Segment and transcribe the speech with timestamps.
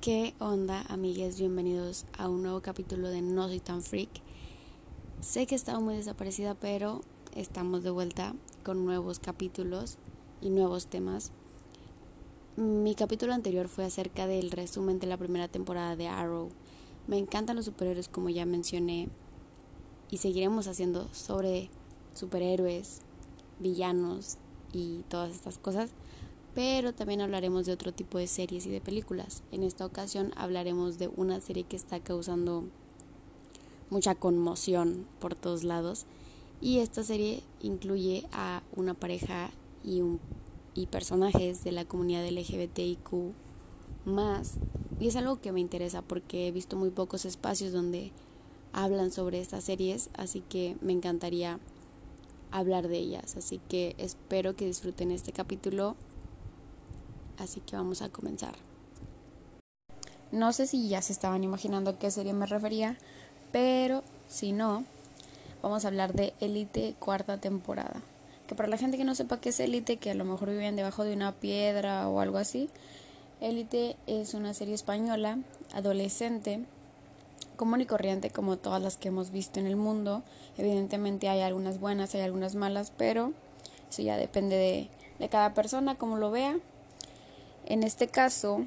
[0.00, 1.38] ¿Qué onda, amigues?
[1.38, 4.08] Bienvenidos a un nuevo capítulo de No Soy Tan Freak.
[5.20, 7.02] Sé que he estado muy desaparecida, pero
[7.36, 8.34] estamos de vuelta
[8.64, 9.98] con nuevos capítulos
[10.40, 11.32] y nuevos temas.
[12.56, 16.48] Mi capítulo anterior fue acerca del resumen de la primera temporada de Arrow.
[17.06, 19.10] Me encantan los superhéroes, como ya mencioné,
[20.10, 21.68] y seguiremos haciendo sobre
[22.14, 23.02] superhéroes,
[23.58, 24.38] villanos
[24.72, 25.90] y todas estas cosas
[26.54, 29.42] pero también hablaremos de otro tipo de series y de películas.
[29.52, 32.64] En esta ocasión hablaremos de una serie que está causando
[33.90, 36.06] mucha conmoción por todos lados
[36.60, 39.50] y esta serie incluye a una pareja
[39.84, 40.20] y, un,
[40.74, 43.32] y personajes de la comunidad LGBTIQ
[44.04, 44.58] más
[45.00, 48.12] y es algo que me interesa porque he visto muy pocos espacios donde
[48.72, 51.58] hablan sobre estas series, así que me encantaría
[52.50, 53.34] hablar de ellas.
[53.36, 55.96] Así que espero que disfruten este capítulo
[57.40, 58.54] así que vamos a comenzar.
[60.32, 62.96] No sé si ya se estaban imaginando a qué serie me refería,
[63.50, 64.84] pero si no,
[65.62, 68.00] vamos a hablar de Elite cuarta temporada.
[68.46, 70.76] Que para la gente que no sepa qué es Elite, que a lo mejor viven
[70.76, 72.70] debajo de una piedra o algo así,
[73.40, 75.38] Elite es una serie española,
[75.72, 76.64] adolescente,
[77.56, 80.22] común y corriente como todas las que hemos visto en el mundo.
[80.58, 83.32] Evidentemente hay algunas buenas, hay algunas malas, pero
[83.88, 84.88] eso ya depende de,
[85.18, 86.56] de cada persona, como lo vea.
[87.66, 88.66] En este caso,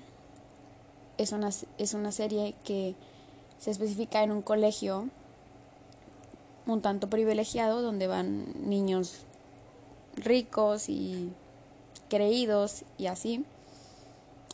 [1.18, 2.96] es una, es una serie que
[3.60, 5.10] se especifica en un colegio
[6.66, 9.26] un tanto privilegiado donde van niños
[10.16, 11.32] ricos y
[12.10, 13.46] creídos y así.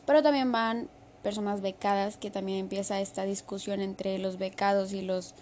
[0.06, 0.90] Pero también van
[1.22, 5.36] personas becadas que también empieza esta discusión entre los becados y los,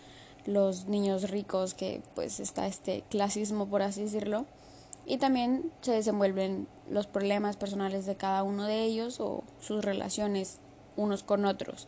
[0.45, 4.45] los niños ricos que pues está este clasismo por así decirlo
[5.09, 10.59] y también se desenvuelven los problemas personales de cada uno de ellos o sus relaciones
[10.97, 11.87] unos con otros.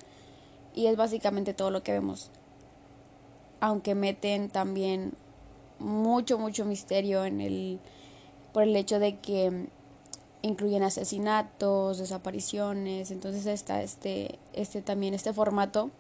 [0.74, 2.32] Y es básicamente todo lo que vemos.
[3.60, 5.16] Aunque meten también
[5.80, 7.80] mucho, mucho misterio en el
[8.54, 9.68] por el hecho de que
[10.42, 15.92] incluyen asesinatos, desapariciones, entonces está este este también este formato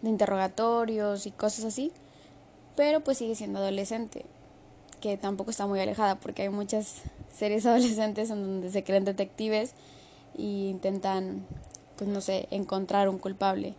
[0.00, 1.92] de interrogatorios y cosas así,
[2.76, 4.24] pero pues sigue siendo adolescente
[5.04, 9.74] que tampoco está muy alejada porque hay muchas series adolescentes en donde se creen detectives
[10.34, 11.44] e intentan,
[11.98, 13.74] pues no sé, encontrar un culpable.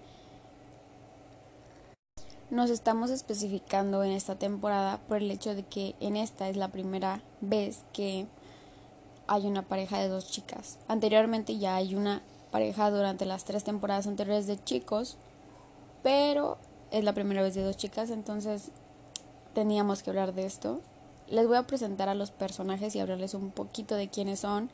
[2.52, 6.68] Nos estamos especificando en esta temporada por el hecho de que en esta es la
[6.68, 8.28] primera vez que
[9.26, 10.78] hay una pareja de dos chicas.
[10.88, 12.22] Anteriormente ya hay una
[12.52, 15.18] pareja durante las tres temporadas anteriores de chicos,
[16.04, 16.60] pero
[16.92, 18.70] es la primera vez de dos chicas, entonces
[19.56, 20.82] teníamos que hablar de esto
[21.28, 24.70] les voy a presentar a los personajes y hablarles un poquito de quiénes son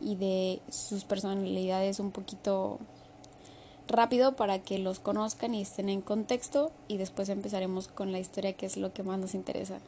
[0.00, 2.78] y de sus personalidades un poquito
[3.88, 8.54] rápido para que los conozcan y estén en contexto y después empezaremos con la historia
[8.54, 9.78] que es lo que más nos interesa.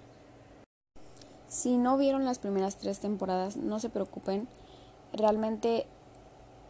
[1.48, 4.48] Si no vieron las primeras tres temporadas, no se preocupen.
[5.12, 5.86] Realmente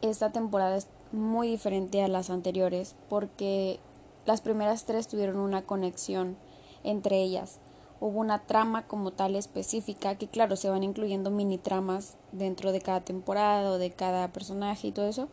[0.03, 3.81] esta temporada es muy diferente a las anteriores porque
[4.27, 6.37] las primeras tres tuvieron una conexión
[6.83, 7.59] entre ellas
[8.04, 12.82] hubo una trama como tal específica, que claro, se van incluyendo mini tramas dentro de
[12.82, 15.28] cada temporada o de cada personaje y todo eso,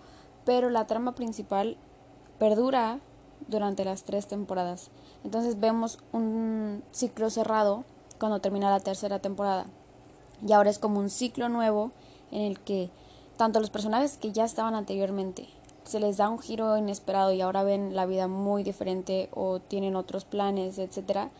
[0.45, 1.75] pero la trama principal
[2.39, 2.99] perdura
[3.49, 4.89] durante las tres temporadas.
[5.25, 7.83] Entonces vemos un ciclo cerrado
[8.17, 9.65] cuando termina la tercera temporada.
[10.47, 11.91] Y ahora es como un ciclo nuevo
[12.31, 12.89] en el que
[13.35, 15.49] tanto los personajes que ya estaban anteriormente
[15.83, 19.97] se les da un giro inesperado y ahora ven la vida muy diferente o tienen
[19.97, 21.31] otros planes, etcétera,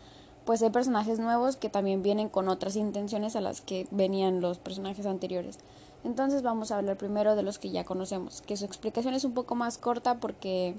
[0.44, 4.58] pues hay personajes nuevos que también vienen con otras intenciones a las que venían los
[4.58, 5.58] personajes anteriores.
[6.04, 9.34] Entonces vamos a hablar primero de los que ya conocemos, que su explicación es un
[9.34, 10.74] poco más corta porque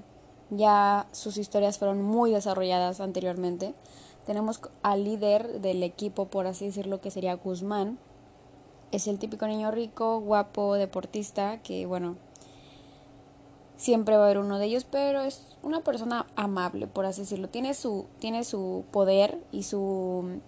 [0.50, 3.74] ya sus historias fueron muy desarrolladas anteriormente.
[4.26, 7.98] Tenemos al líder del equipo, por así decirlo, que sería Guzmán.
[8.92, 12.16] Es el típico niño rico, guapo, deportista, que bueno,
[13.76, 17.48] siempre va a haber uno de ellos, pero es una persona amable, por así decirlo.
[17.48, 20.40] Tiene su, tiene su poder y su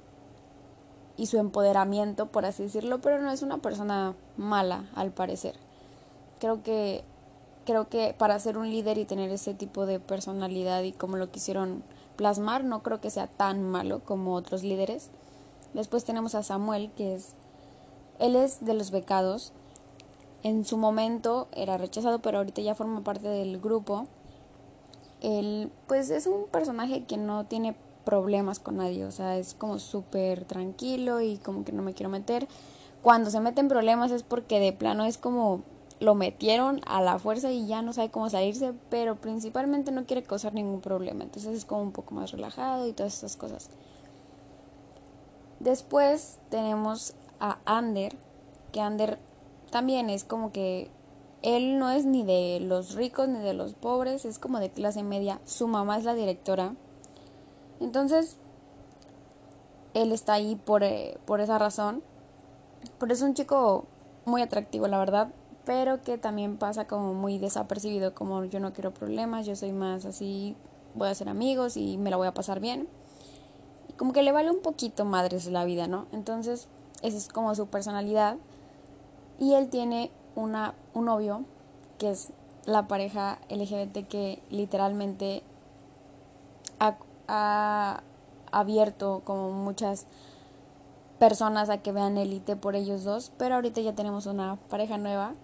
[1.19, 5.55] y su empoderamiento, por así decirlo, pero no es una persona mala, al parecer.
[6.41, 7.05] Creo que
[7.65, 11.31] creo que para ser un líder y tener ese tipo de personalidad y como lo
[11.31, 11.83] quisieron
[12.17, 15.11] plasmar, no creo que sea tan malo como otros líderes.
[15.75, 17.35] Después tenemos a Samuel, que es
[18.19, 19.53] él es de los becados,
[20.47, 24.07] en su momento era rechazado, pero ahorita ya forma parte del grupo.
[25.21, 29.81] Él, pues es un personaje que no tiene problemas con nadie, o sea, es como
[29.81, 32.47] súper tranquilo y como que no me quiero meter.
[33.03, 35.63] Cuando se mete en problemas es porque de plano es como
[35.99, 40.23] lo metieron a la fuerza y ya no sabe cómo salirse, pero principalmente no quiere
[40.23, 43.69] causar ningún problema, entonces es como un poco más relajado y todas esas cosas.
[45.59, 48.15] Después tenemos a Ander,
[48.71, 49.19] que Ander
[49.71, 50.91] también es como que
[51.43, 55.03] él no es ni de los ricos ni de los pobres, es como de clase
[55.03, 56.75] media, su mamá es la directora.
[57.81, 58.37] Entonces,
[59.95, 62.03] él está ahí por, eh, por esa razón.
[62.99, 63.87] Pero es un chico
[64.25, 65.29] muy atractivo, la verdad,
[65.65, 70.05] pero que también pasa como muy desapercibido, como yo no quiero problemas, yo soy más
[70.05, 70.57] así,
[70.95, 72.89] voy a ser amigos y me la voy a pasar bien.
[73.97, 76.07] Como que le vale un poquito madres la vida, ¿no?
[76.13, 76.69] Entonces,
[77.03, 78.37] esa es como su personalidad.
[79.39, 81.45] Y él tiene una, un novio
[81.99, 82.33] que es
[82.65, 85.43] la pareja LGBT que literalmente
[86.79, 86.97] ha,
[87.29, 88.03] ha
[88.51, 90.07] abierto como muchas
[91.19, 95.35] personas a que vean élite por ellos dos, pero ahorita ya tenemos una pareja nueva.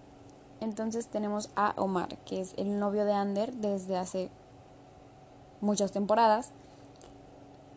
[0.61, 4.29] Entonces tenemos a Omar, que es el novio de Ander desde hace
[5.61, 6.51] muchas temporadas.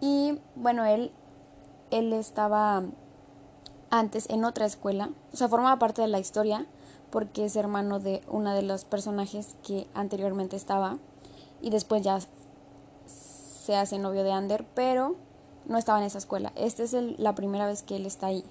[0.00, 1.10] Y bueno, él,
[1.90, 2.84] él estaba
[3.98, 6.66] antes en otra escuela, o sea, formaba parte de la historia
[7.10, 10.98] porque es hermano de una de los personajes que anteriormente estaba
[11.60, 12.18] y después ya
[13.06, 15.16] se hace novio de Ander, pero
[15.66, 16.52] no estaba en esa escuela.
[16.54, 18.44] Esta es la primera vez que él está ahí.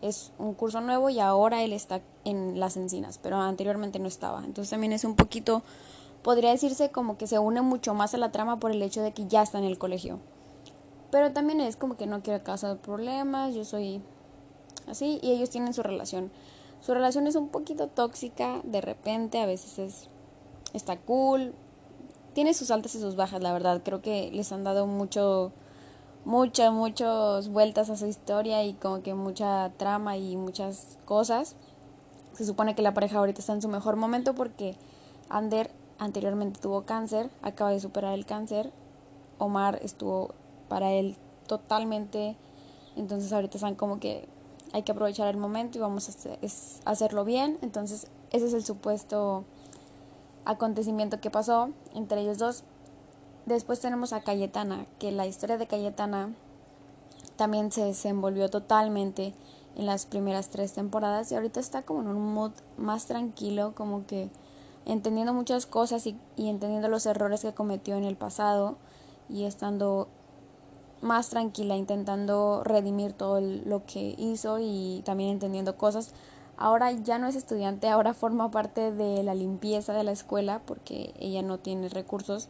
[0.00, 4.44] Es un curso nuevo y ahora él está en las encinas, pero anteriormente no estaba.
[4.44, 5.62] Entonces también es un poquito,
[6.22, 9.12] podría decirse como que se une mucho más a la trama por el hecho de
[9.12, 10.18] que ya está en el colegio.
[11.10, 14.02] Pero también es como que no quiere causar problemas, yo soy
[14.86, 16.30] así y ellos tienen su relación.
[16.80, 20.08] Su relación es un poquito tóxica, de repente a veces es
[20.72, 21.54] está cool,
[22.34, 23.82] tiene sus altas y sus bajas, la verdad.
[23.84, 25.52] Creo que les han dado mucho
[26.24, 31.56] muchas, muchas vueltas a su historia y como que mucha trama y muchas cosas.
[32.32, 34.76] Se supone que la pareja ahorita está en su mejor momento porque
[35.28, 38.72] Ander anteriormente tuvo cáncer, acaba de superar el cáncer.
[39.38, 40.34] Omar estuvo
[40.68, 42.36] para él totalmente.
[42.96, 44.28] Entonces ahorita están como que
[44.72, 47.58] hay que aprovechar el momento y vamos a hacerlo bien.
[47.62, 49.44] Entonces ese es el supuesto
[50.44, 52.64] acontecimiento que pasó entre ellos dos.
[53.46, 56.32] Después tenemos a Cayetana, que la historia de Cayetana
[57.36, 59.34] también se desenvolvió totalmente
[59.76, 64.06] en las primeras tres temporadas y ahorita está como en un mood más tranquilo, como
[64.06, 64.30] que
[64.84, 68.76] entendiendo muchas cosas y, entendiendo los errores que cometió en el pasado
[69.28, 70.08] y estando
[71.02, 76.12] más tranquila, intentando redimir todo lo que hizo y también entendiendo cosas.
[76.56, 81.12] Ahora ya no es estudiante, ahora forma parte de la limpieza de la escuela porque
[81.18, 82.48] ella no tiene recursos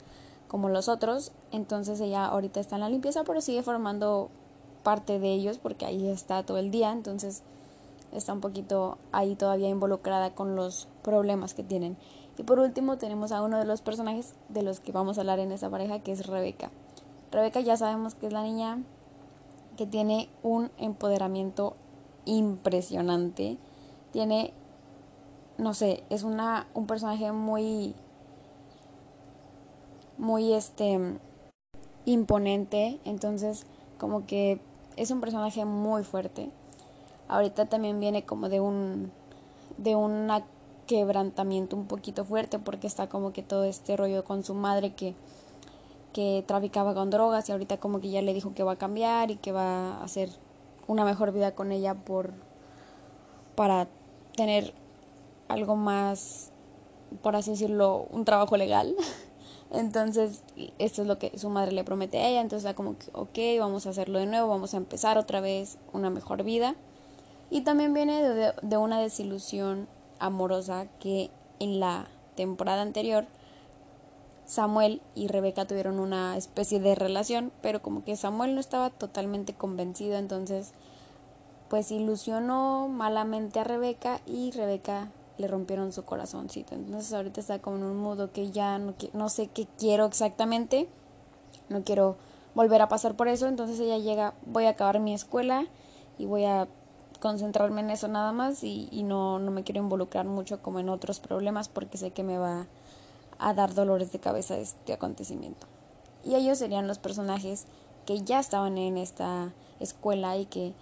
[0.49, 1.32] como los otros.
[1.50, 4.28] Entonces ella ahorita está en la limpieza, pero sigue formando
[4.82, 6.93] parte de ellos porque ahí está todo el día.
[6.93, 7.43] Entonces
[8.12, 11.96] está un poquito ahí todavía involucrada con los problemas que tienen.
[12.37, 15.38] Y por último tenemos a uno de los personajes de los que vamos a hablar
[15.38, 16.70] en esa pareja, que es Rebeca.
[17.32, 18.82] Rebeca ya sabemos que es la niña
[19.76, 21.75] que tiene un empoderamiento
[22.26, 23.56] impresionante.
[24.12, 24.52] Tiene,
[25.56, 27.94] no sé, es una, un personaje muy
[30.19, 31.19] muy este
[32.05, 33.67] imponente, entonces
[33.99, 34.61] como que
[34.96, 36.50] es un personaje muy fuerte.
[37.29, 39.11] Ahorita también viene como de un
[39.79, 40.31] de un
[40.87, 45.14] quebrantamiento un poquito fuerte porque está como que todo este rollo con su madre que
[46.12, 49.31] que traficaba con drogas y ahorita como que ya le dijo que va a cambiar
[49.31, 50.31] y que va a hacer
[50.86, 52.32] una mejor vida con ella por
[53.54, 53.88] para
[54.36, 54.74] tener
[55.48, 56.50] algo más
[57.22, 58.94] por así decirlo un trabajo legal
[59.72, 60.42] Entonces,
[60.78, 62.42] esto es lo que su madre le promete a ella.
[62.42, 65.78] Entonces, está como que, ok, vamos a hacerlo de nuevo, vamos a empezar otra vez
[65.94, 66.74] una mejor vida.
[67.48, 69.88] Y también viene de, de una desilusión
[70.19, 73.26] amorosa que en la temporada anterior
[74.53, 79.55] Samuel y Rebeca tuvieron una especie de relación, pero como que Samuel no estaba totalmente
[79.55, 80.73] convencido, entonces
[81.71, 86.75] pues ilusionó malamente a Rebeca y Rebeca le rompieron su corazoncito.
[86.75, 90.87] Entonces ahorita está como en un modo que ya no, no sé qué quiero exactamente,
[91.71, 92.19] no quiero
[92.55, 95.65] volver a pasar por eso, entonces ella llega, voy a acabar mi escuela
[96.19, 96.69] y voy a
[97.21, 100.91] concentrarme en eso nada más y, y no, no me quiero involucrar mucho como en
[100.91, 102.67] otros problemas porque sé que me va a
[103.55, 105.67] dar dolores de cabeza este acontecimiento.
[106.24, 107.67] Y ellos serían los personajes
[108.06, 110.74] que ya estaban en esta escuela y que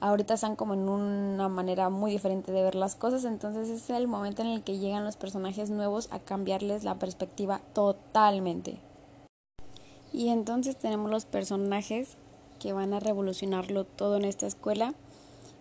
[0.00, 4.08] ahorita están como en una manera muy diferente de ver las cosas, entonces es el
[4.08, 8.78] momento en el que llegan los personajes nuevos a cambiarles la perspectiva totalmente.
[10.12, 12.16] Y entonces tenemos los personajes
[12.58, 14.94] que van a revolucionarlo todo en esta escuela,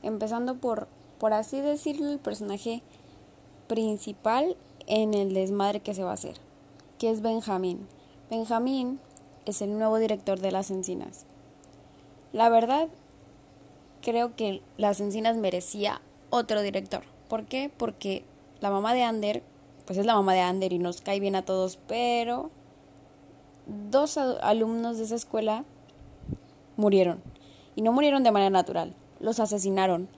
[0.04, 0.88] empezando por,
[1.20, 2.82] por así decirlo, el personaje
[3.68, 4.56] principal
[4.88, 6.38] en el desmadre que se va a hacer,
[6.98, 7.88] que es Benjamín.
[8.30, 9.00] Benjamín
[9.46, 11.26] es el nuevo director de las encinas.
[12.34, 12.88] La verdad,
[14.02, 17.04] creo que las encinas merecía otro director.
[17.28, 17.72] ¿Por qué?
[17.76, 18.24] Porque
[18.60, 19.44] la mamá de Ander,
[19.86, 22.50] pues es la mamá de Ander y nos cae bien a todos, pero
[23.92, 25.66] dos alumnos de esa escuela
[26.76, 27.22] murieron.
[27.76, 30.10] Y no murieron de manera natural, los asesinaron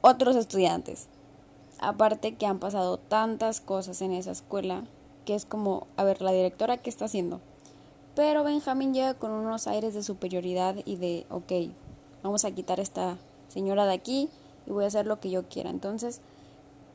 [0.00, 1.08] otros estudiantes.
[1.80, 4.84] Aparte que han pasado tantas cosas en esa escuela
[5.24, 7.40] que es como, a ver, la directora, ¿qué está haciendo?
[8.14, 11.52] Pero Benjamín llega con unos aires de superioridad y de, ok,
[12.22, 13.18] vamos a quitar a esta
[13.48, 14.28] señora de aquí
[14.66, 15.70] y voy a hacer lo que yo quiera.
[15.70, 16.20] Entonces,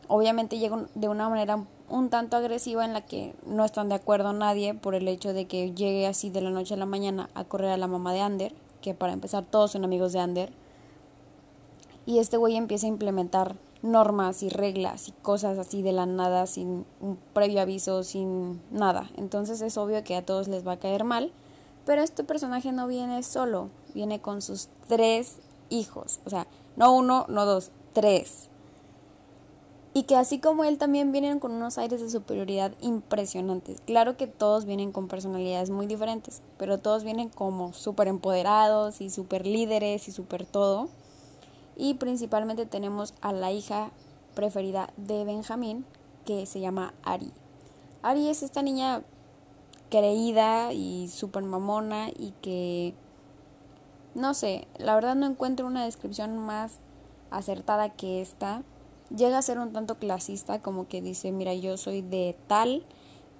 [0.07, 4.33] obviamente llega de una manera un tanto agresiva en la que no están de acuerdo
[4.33, 7.43] nadie por el hecho de que llegue así de la noche a la mañana a
[7.43, 10.51] correr a la mamá de Ander, que para empezar todos son amigos de Ander.
[12.05, 16.47] Y este güey empieza a implementar normas y reglas y cosas así de la nada,
[16.47, 19.09] sin un previo aviso, sin nada.
[19.17, 21.31] Entonces es obvio que a todos les va a caer mal,
[21.85, 25.37] pero este personaje no viene solo, viene con sus tres
[25.69, 28.49] hijos, o sea, no uno, no dos, tres.
[29.95, 33.79] Y que así como él también vienen con unos aires de superioridad impresionantes.
[33.81, 39.11] Claro que todos vienen con personalidades muy diferentes, pero todos vienen como súper empoderados y
[39.11, 40.89] súper líderes y súper todo.
[41.75, 43.91] Y principalmente tenemos a la hija
[44.35, 45.85] preferida de Benjamín,
[46.25, 47.31] que se llama Ari.
[48.01, 49.01] Ari es esta niña
[49.89, 52.93] creída y súper mamona y que,
[54.15, 56.79] no sé, la verdad no encuentro una descripción más
[57.31, 58.63] acertada que esta.
[59.15, 62.83] Llega a ser un tanto clasista, como que dice, mira, yo soy de tal,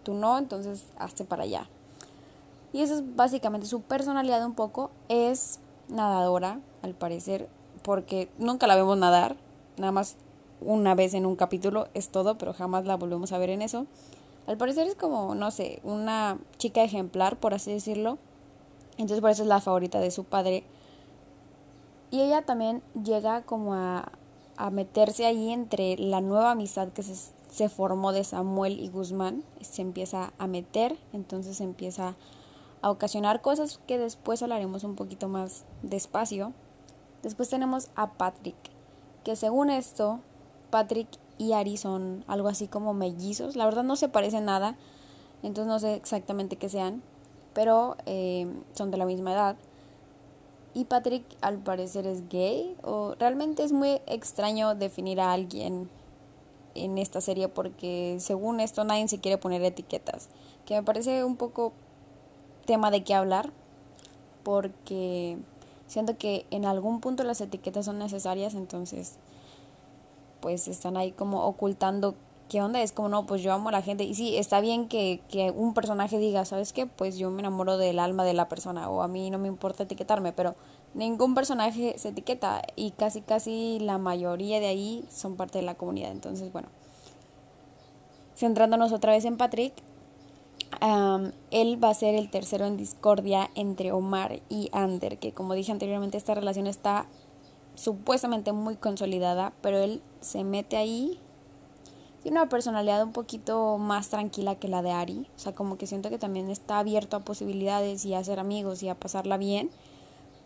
[0.03, 1.69] tú no, entonces hazte para allá.
[2.71, 4.91] Y eso es básicamente su personalidad un poco.
[5.09, 5.59] Es
[5.89, 7.49] nadadora, al parecer,
[7.83, 9.35] porque nunca la vemos nadar,
[9.77, 10.15] nada más
[10.61, 13.85] una vez en un capítulo es todo, pero jamás la volvemos a ver en eso.
[14.47, 18.17] Al parecer es como, no sé, una chica ejemplar, por así decirlo.
[18.97, 20.63] Entonces por eso es la favorita de su padre.
[22.11, 24.11] Y ella también llega como a,
[24.57, 27.15] a meterse ahí entre la nueva amistad que se,
[27.49, 29.43] se formó de Samuel y Guzmán.
[29.61, 32.15] Se empieza a meter, entonces empieza
[32.81, 36.53] a ocasionar cosas que después hablaremos un poquito más despacio.
[37.23, 38.55] Después tenemos a Patrick,
[39.23, 40.19] que según esto,
[40.69, 43.55] Patrick y Ari son algo así como mellizos.
[43.55, 44.75] La verdad no se parecen nada,
[45.41, 47.01] entonces no sé exactamente qué sean,
[47.53, 49.55] pero eh, son de la misma edad.
[50.73, 55.89] Y Patrick al parecer es gay, o realmente es muy extraño definir a alguien
[56.75, 60.29] en esta serie porque según esto nadie se quiere poner etiquetas,
[60.65, 61.71] que me parece un poco
[62.65, 63.51] tema de qué hablar,
[64.43, 65.37] porque
[65.93, 69.19] Siento que en algún punto las etiquetas son necesarias, entonces
[70.41, 72.15] pues están ahí como ocultando
[72.50, 72.81] qué onda.
[72.81, 74.03] Es como, no, pues yo amo a la gente.
[74.03, 76.88] Y sí, está bien que, que un personaje diga, ¿sabes qué?
[76.88, 79.83] Pues yo me enamoro del alma de la persona o a mí no me importa
[79.83, 80.55] etiquetarme, pero
[80.95, 85.75] ningún personaje se etiqueta y casi casi la mayoría de ahí son parte de la
[85.75, 86.09] comunidad.
[86.09, 86.69] Entonces, bueno,
[88.35, 89.75] centrándonos otra vez en Patrick,
[91.51, 95.71] él va a ser el tercero en discordia entre Omar y Ander, que como dije
[95.71, 97.05] anteriormente, esta relación está
[97.75, 101.19] supuestamente muy consolidada, pero él se mete ahí.
[102.21, 105.87] Tiene una personalidad un poquito más tranquila que la de Ari, o sea, como que
[105.87, 109.69] siento que también está abierto a posibilidades y a ser amigos y a pasarla bien,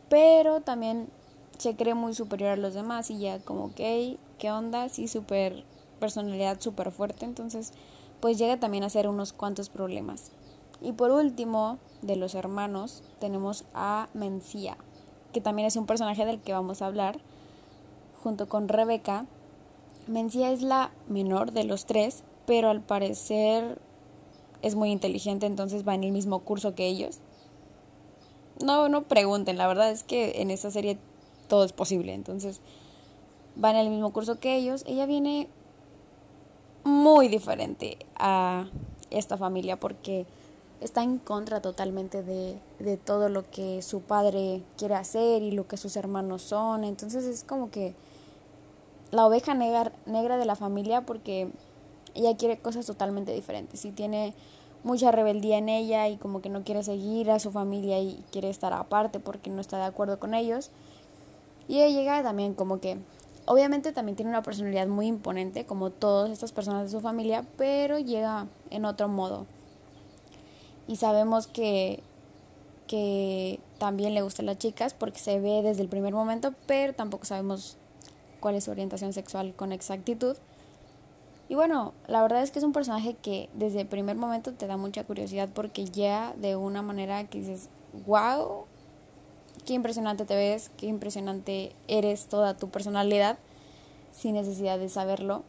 [0.10, 1.08] pero también
[1.58, 4.90] se cree muy superior a los demás y ya como que, ¿qué onda?
[4.90, 5.64] Sí, súper
[6.00, 7.74] personalidad súper fuerte, entonces
[8.20, 10.32] pues llega también a ser unos cuantos problemas.
[10.82, 14.78] Y por último, de los hermanos, tenemos a Mencía,
[15.34, 17.20] que también es un personaje del que vamos a hablar,
[18.24, 19.26] junto con Rebeca.
[20.08, 23.80] Mencía es la menor de los tres, pero al parecer
[24.62, 27.20] es muy inteligente, entonces va en el mismo curso que ellos.
[28.64, 30.98] No, no pregunten, la verdad es que en esta serie
[31.48, 32.62] todo es posible, entonces
[33.64, 34.84] va en el mismo curso que ellos.
[34.88, 35.48] Ella viene
[36.88, 38.68] muy diferente a
[39.10, 40.26] esta familia porque
[40.82, 45.68] está en contra totalmente de, de, todo lo que su padre quiere hacer y lo
[45.68, 46.84] que sus hermanos son.
[46.84, 47.96] Entonces es como que
[49.12, 51.50] la oveja negra, negra de la familia porque
[52.14, 54.34] ella quiere cosas totalmente diferentes y tiene
[54.84, 58.50] mucha rebeldía en ella y como que no quiere seguir a su familia y quiere
[58.50, 60.72] estar aparte porque no está de acuerdo con ellos.
[61.68, 62.98] Y ella llega también como que
[63.50, 67.98] Obviamente también tiene una personalidad muy imponente, como todas estas personas de su familia, pero
[67.98, 69.46] llega en otro modo.
[70.86, 72.04] Y sabemos que,
[72.88, 77.24] que también le gustan las chicas porque se ve desde el primer momento, pero tampoco
[77.24, 77.78] sabemos
[78.42, 80.36] cuál es su orientación sexual con exactitud.
[81.48, 84.68] Y bueno, la verdad es que es un personaje que desde el primer momento te
[84.68, 87.70] da mucha curiosidad porque llega de una manera que dices,
[88.06, 88.66] wow,
[89.66, 93.38] qué impresionante te ves, qué impresionante eres toda tu personalidad
[94.12, 95.44] sin necesidad de saberlo.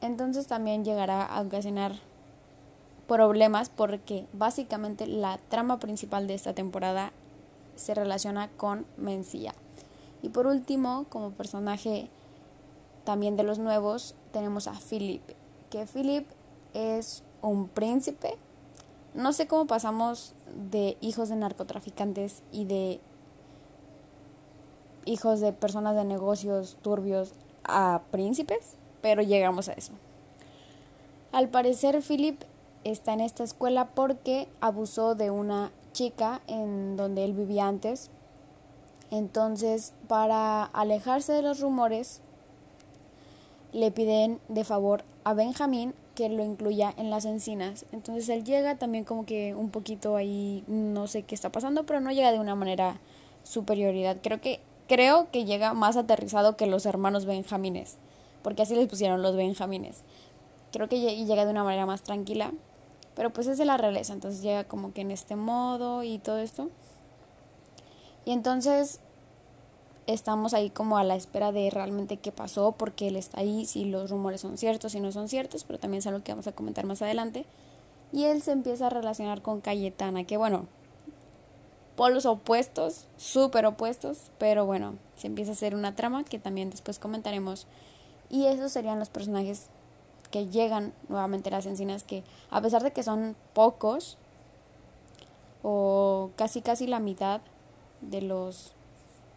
[0.00, 1.94] Entonces también llegará a ocasionar
[3.06, 7.12] problemas porque básicamente la trama principal de esta temporada
[7.76, 9.54] se relaciona con Mencía.
[10.22, 12.08] Y por último, como personaje
[13.04, 15.22] también de los nuevos, tenemos a Philip,
[15.70, 16.26] que Philip
[16.74, 18.36] es un príncipe.
[19.14, 20.34] No sé cómo pasamos
[20.70, 23.00] de hijos de narcotraficantes y de
[25.04, 27.32] hijos de personas de negocios turbios
[27.64, 29.92] a príncipes, pero llegamos a eso.
[31.32, 32.42] Al parecer Philip
[32.84, 38.10] está en esta escuela porque abusó de una chica en donde él vivía antes.
[39.10, 42.20] Entonces, para alejarse de los rumores,
[43.72, 47.86] le piden de favor a Benjamín que lo incluya en las encinas.
[47.92, 52.00] Entonces él llega también como que un poquito ahí, no sé qué está pasando, pero
[52.00, 53.00] no llega de una manera
[53.44, 54.18] superioridad.
[54.22, 57.96] Creo que creo que llega más aterrizado que los hermanos Benjamines,
[58.42, 60.02] porque así les pusieron los Benjamines.
[60.72, 62.52] Creo que llega de una manera más tranquila,
[63.14, 66.38] pero pues es de la realeza, entonces llega como que en este modo y todo
[66.38, 66.70] esto.
[68.24, 69.00] Y entonces
[70.06, 73.84] estamos ahí como a la espera de realmente qué pasó, porque él está ahí, si
[73.84, 76.52] los rumores son ciertos, si no son ciertos, pero también es algo que vamos a
[76.52, 77.44] comentar más adelante.
[78.12, 80.66] Y él se empieza a relacionar con Cayetana, que bueno,
[82.02, 86.98] polos opuestos, súper opuestos, pero bueno, se empieza a hacer una trama que también después
[86.98, 87.68] comentaremos.
[88.28, 89.68] Y esos serían los personajes
[90.32, 94.18] que llegan nuevamente a las encinas, que a pesar de que son pocos,
[95.62, 97.40] o casi casi la mitad
[98.00, 98.72] de los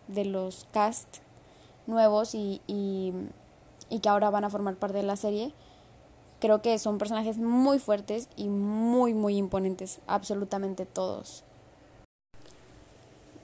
[0.07, 1.17] de los cast
[1.85, 3.13] nuevos y, y,
[3.99, 5.53] que ahora van a formar parte de la serie,
[6.39, 11.44] creo que son personajes muy fuertes y muy, muy imponentes, absolutamente todos.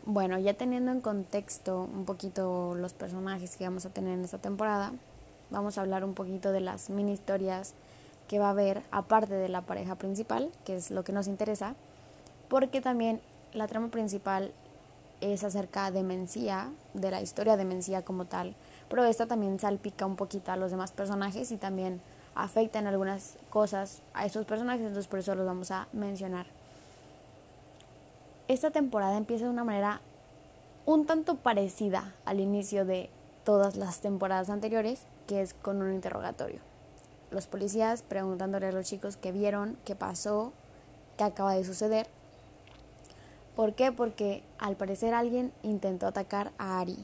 [0.05, 4.39] Bueno, ya teniendo en contexto un poquito los personajes que vamos a tener en esta
[4.39, 4.93] temporada,
[5.51, 7.75] vamos a hablar un poquito de las mini historias
[8.27, 11.75] que va a haber aparte de la pareja principal, que es lo que nos interesa,
[12.49, 13.21] porque también
[13.53, 14.53] la trama principal
[15.19, 18.55] es acerca de Mencía, de la historia de Mencía como tal,
[18.89, 22.01] pero esta también salpica un poquito a los demás personajes y también
[22.33, 26.47] afecta en algunas cosas a estos personajes, entonces por eso los vamos a mencionar.
[28.51, 30.01] Esta temporada empieza de una manera
[30.85, 33.09] un tanto parecida al inicio de
[33.45, 36.59] todas las temporadas anteriores, que es con un interrogatorio.
[37.29, 40.51] Los policías preguntándole a los chicos qué vieron, qué pasó,
[41.15, 42.07] qué acaba de suceder
[43.55, 43.93] ¿Por qué?
[43.93, 46.97] Porque al parecer alguien intentó atacar a Ari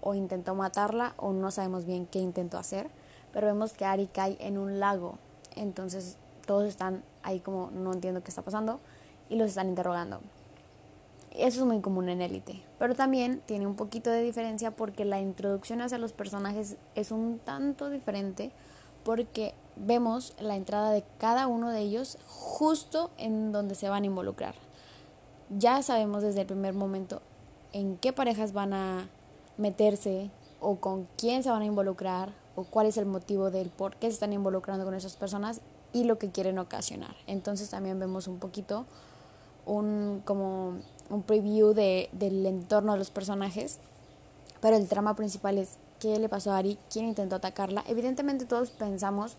[0.00, 2.88] o intentó matarla o no sabemos bien qué intentó hacer,
[3.34, 5.18] pero vemos que Ari cae en un lago.
[5.56, 8.80] Entonces todos están ahí como no entiendo qué está pasando
[9.28, 10.22] y los están interrogando.
[11.36, 15.20] Eso es muy común en élite, pero también tiene un poquito de diferencia porque la
[15.20, 18.52] introducción hacia los personajes es un tanto diferente
[19.04, 24.06] porque vemos la entrada de cada uno de ellos justo en donde se van a
[24.06, 24.54] involucrar
[25.50, 27.22] ya sabemos desde el primer momento
[27.72, 29.08] en qué parejas van a
[29.56, 33.96] meterse o con quién se van a involucrar o cuál es el motivo del por
[33.96, 35.60] qué se están involucrando con esas personas
[35.92, 37.14] y lo que quieren ocasionar.
[37.26, 38.86] Entonces también vemos un poquito
[39.66, 40.74] un como
[41.10, 43.78] un preview de, del entorno de los personajes,
[44.60, 47.84] pero el trama principal es qué le pasó a Ari, quién intentó atacarla.
[47.86, 49.36] Evidentemente todos pensamos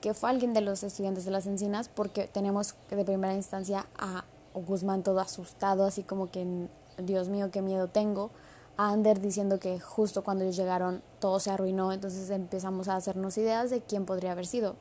[0.00, 4.24] que fue alguien de los estudiantes de las encinas porque tenemos de primera instancia a
[4.54, 8.30] Guzmán todo asustado, así como que, Dios mío, qué miedo tengo.
[8.76, 13.38] A Ander diciendo que justo cuando ellos llegaron todo se arruinó, entonces empezamos a hacernos
[13.38, 14.76] ideas de quién podría haber sido.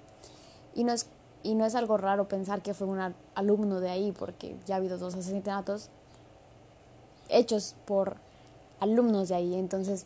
[0.73, 1.07] Y no es,
[1.43, 4.77] y no es algo raro pensar que fue un alumno de ahí, porque ya ha
[4.77, 5.89] habido dos asesinatos
[7.31, 8.17] hechos por
[8.79, 10.05] alumnos de ahí, entonces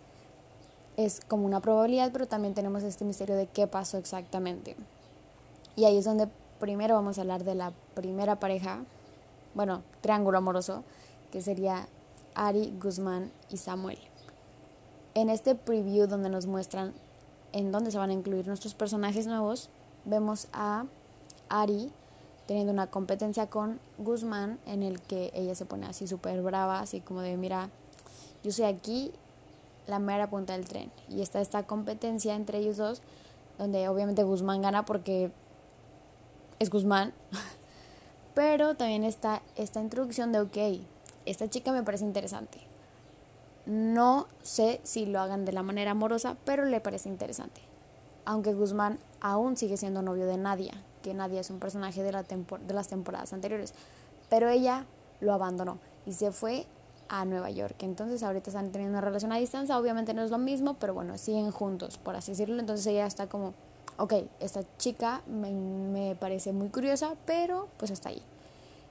[0.97, 4.75] es como una probabilidad, pero también tenemos este misterio de qué pasó exactamente.
[5.75, 8.85] Y ahí es donde primero vamos a hablar de la primera pareja
[9.55, 10.83] bueno, triángulo amoroso,
[11.31, 11.87] que sería
[12.35, 13.97] Ari, Guzmán y Samuel.
[15.15, 16.93] En este preview donde nos muestran
[17.53, 19.69] en dónde se van a incluir nuestros personajes nuevos,
[20.03, 20.85] vemos a
[21.47, 21.89] Ari
[22.47, 27.01] teniendo una competencia con Guzmán en el que ella se pone así súper brava, así
[27.01, 27.69] como de, mira,
[28.43, 29.11] yo soy aquí
[29.87, 30.91] la mera punta del tren.
[31.09, 33.01] Y está esta competencia entre ellos dos,
[33.57, 35.31] donde obviamente Guzmán gana porque
[36.59, 37.13] es Guzmán,
[38.35, 40.57] Pero también está esta introducción de, ok,
[41.25, 42.59] esta chica me parece interesante.
[43.65, 47.61] No sé si lo hagan de la manera amorosa, pero le parece interesante.
[48.25, 50.73] aunque Guzmán aún sigue siendo novio de Nadia,
[51.05, 53.75] que Nadia es un personaje de, la de las temporadas anteriores,
[54.27, 54.85] pero ella
[55.21, 56.65] lo abandonó y se fue
[57.09, 57.75] a Nueva York.
[57.83, 61.15] Entonces ahorita están teniendo una relación a distancia, obviamente no es lo mismo, pero bueno,
[61.19, 62.59] siguen juntos, por así decirlo.
[62.59, 63.53] Entonces ella está como,
[63.97, 68.23] ok, esta chica me, me parece muy curiosa, pero pues está ahí.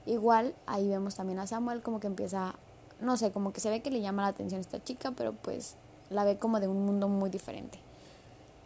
[0.05, 2.55] Igual ahí vemos también a Samuel como que empieza,
[3.01, 5.75] no sé, como que se ve que le llama la atención esta chica, pero pues
[6.09, 7.77] la ve como de un mundo muy diferente.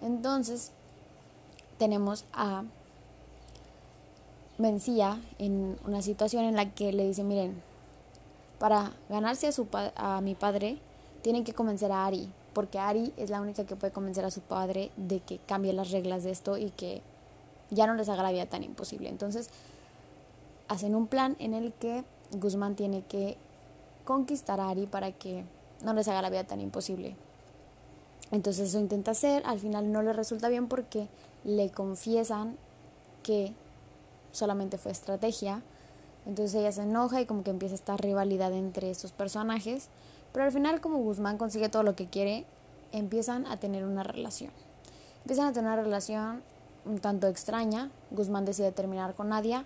[0.04, 0.72] Entonces
[1.80, 2.64] tenemos a
[4.60, 7.60] Mencía en una situación en la que le dice, miren,
[8.60, 10.78] para ganarse a, su a mi padre,
[11.24, 14.42] tienen que convencer a Ari, porque Ari es la única que puede convencer a su
[14.42, 17.02] padre de que cambie las reglas de esto y que
[17.72, 19.10] ya no les haga la vida tan imposible.
[19.10, 19.50] Entonces,
[20.68, 23.38] hacen un plan en el que Guzmán tiene que
[24.06, 25.44] conquistar a Ari para que
[25.84, 27.16] no les haga la vida tan imposible.
[28.32, 31.08] Entonces eso intenta hacer, al final no le resulta bien porque
[31.44, 32.58] le confiesan
[33.24, 33.54] que
[34.32, 35.62] solamente fue estrategia.
[36.26, 39.90] Entonces ella se enoja y como que empieza esta rivalidad entre estos personajes.
[40.32, 42.46] Pero al final como Guzmán consigue todo lo que quiere,
[42.92, 44.52] empiezan a tener una relación.
[45.22, 46.44] Empiezan a tener una relación
[46.86, 47.92] un tanto extraña.
[48.12, 49.66] Guzmán decide terminar con Nadia.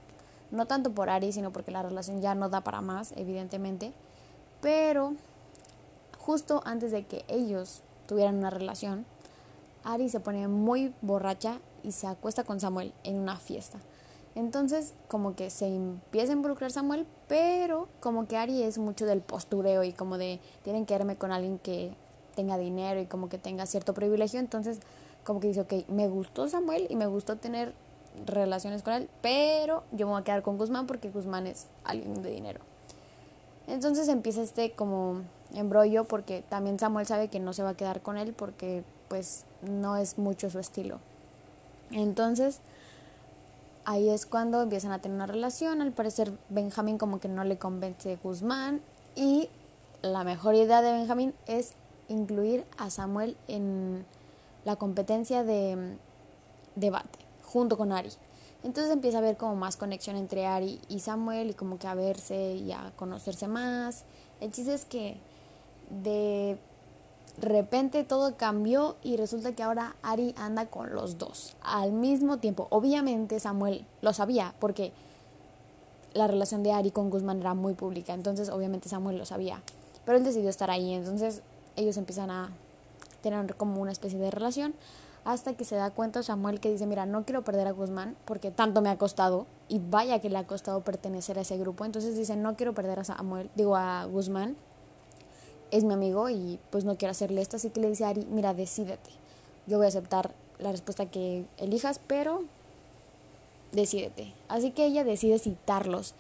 [0.52, 3.94] No tanto por Ari, sino porque la relación ya no da para más, evidentemente.
[4.62, 5.16] Pero
[6.18, 9.06] justo antes de que ellos tuvieran una relación,
[9.84, 13.80] Ari se pone muy borracha y se acuesta con Samuel en una fiesta.
[14.36, 19.22] Entonces, como que se empieza a involucrar Samuel, pero como que Ari es mucho del
[19.22, 21.94] postureo y como de tienen que irme con alguien que
[22.36, 24.40] tenga dinero y como que tenga cierto privilegio.
[24.40, 24.80] Entonces,
[25.24, 27.74] como que dice, ok, me gustó Samuel y me gustó tener
[28.26, 32.22] relaciones con él, pero yo me voy a quedar con Guzmán porque Guzmán es alguien
[32.22, 32.60] de dinero.
[33.68, 35.22] Entonces empieza este como
[35.54, 39.46] embrollo porque también Samuel sabe que no se va a quedar con él porque pues
[39.62, 41.00] no es mucho su estilo.
[41.92, 42.60] Entonces
[43.86, 45.82] ahí es cuando empiezan a tener una relación.
[45.82, 48.82] Al parecer Benjamín como que no le convence a Guzmán
[49.16, 49.50] y
[50.02, 51.74] la mejor idea de Benjamín es
[52.08, 54.06] incluir a Samuel en
[54.66, 55.98] la competencia de
[56.76, 58.10] debate junto con Ari.
[58.64, 61.96] Entonces empieza a haber como más conexión entre Ari y Samuel y como que a
[61.96, 64.06] verse y a conocerse más.
[64.40, 65.18] El chiste es que
[65.90, 66.58] de
[67.40, 72.68] repente todo cambió y resulta que ahora Ari anda con los dos al mismo tiempo.
[72.70, 74.94] Obviamente Samuel lo sabía porque
[76.14, 79.62] la relación de Ari con Guzmán era muy pública, entonces obviamente Samuel lo sabía,
[80.06, 81.42] pero él decidió estar ahí, entonces
[81.76, 82.52] ellos empiezan a
[83.22, 84.76] tener como una especie de relación
[85.26, 88.52] hasta que se da cuenta Samuel que dice, mira, no quiero perder a Guzmán porque
[88.52, 91.86] tanto me ha costado y vaya que le ha costado pertenecer a ese grupo.
[91.86, 94.58] Entonces dice, no quiero perder a Samuel, digo a Guzmán,
[95.74, 97.58] es mi amigo y pues no quiero hacerle esto.
[97.58, 99.10] Así que le dice a Ari, mira, decídete.
[99.66, 102.44] Yo voy a aceptar la respuesta que elijas, pero
[103.72, 104.34] decídete.
[104.50, 106.14] Así que ella decide citarlos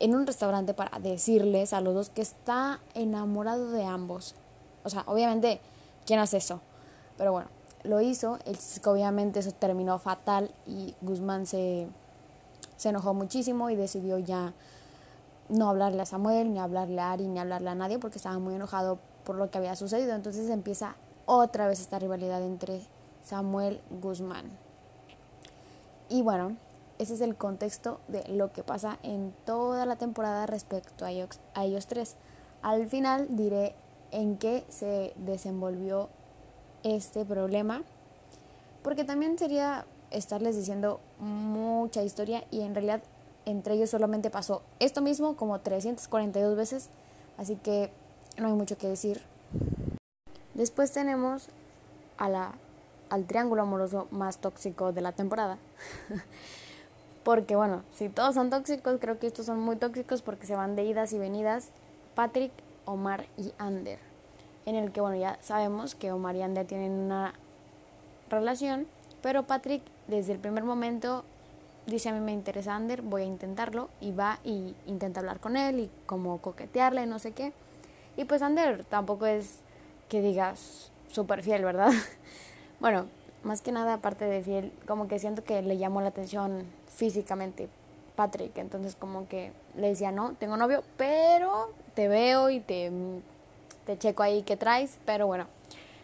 [0.00, 4.34] en un restaurante para decirles a los dos que está enamorado de ambos.
[4.82, 5.60] O sea, obviamente,
[6.04, 6.60] ¿quién hace eso?
[7.16, 7.48] Pero bueno,
[7.84, 11.86] lo hizo, el obviamente eso terminó fatal y Guzmán se,
[12.76, 14.52] se enojó muchísimo y decidió ya
[15.48, 18.54] no hablarle a Samuel, ni hablarle a Ari, ni hablarle a nadie porque estaba muy
[18.54, 20.14] enojado por lo que había sucedido.
[20.14, 22.80] Entonces empieza otra vez esta rivalidad entre
[23.24, 24.46] Samuel Guzmán.
[26.08, 26.56] Y bueno,
[26.98, 31.40] ese es el contexto de lo que pasa en toda la temporada respecto a ellos,
[31.54, 32.16] a ellos tres.
[32.62, 33.74] Al final diré
[34.12, 36.08] en qué se desenvolvió
[36.84, 37.82] este problema,
[38.82, 43.02] porque también sería estarles diciendo mucha historia y en realidad
[43.46, 46.90] entre ellos solamente pasó esto mismo como 342 veces,
[47.38, 47.90] así que
[48.36, 49.22] no hay mucho que decir.
[50.52, 51.48] Después tenemos
[52.18, 52.52] a la,
[53.08, 55.58] al triángulo amoroso más tóxico de la temporada.
[57.24, 60.76] porque bueno, si todos son tóxicos, creo que estos son muy tóxicos porque se van
[60.76, 61.70] de idas y venidas.
[62.14, 62.52] Patrick,
[62.84, 63.98] Omar y Ander
[64.66, 67.32] en el que, bueno, ya sabemos que Omar y Ander tienen una
[68.28, 68.86] relación,
[69.22, 71.24] pero Patrick desde el primer momento
[71.86, 75.56] dice a mí me interesa Ander, voy a intentarlo y va y intenta hablar con
[75.56, 77.52] él y como coquetearle, no sé qué.
[78.16, 79.60] Y pues Ander tampoco es
[80.08, 81.92] que digas súper fiel, ¿verdad?
[82.80, 83.06] bueno,
[83.42, 87.68] más que nada aparte de fiel, como que siento que le llamó la atención físicamente
[88.16, 92.90] Patrick, entonces como que le decía, no, tengo novio, pero te veo y te
[93.86, 95.46] te checo ahí qué traes, pero bueno.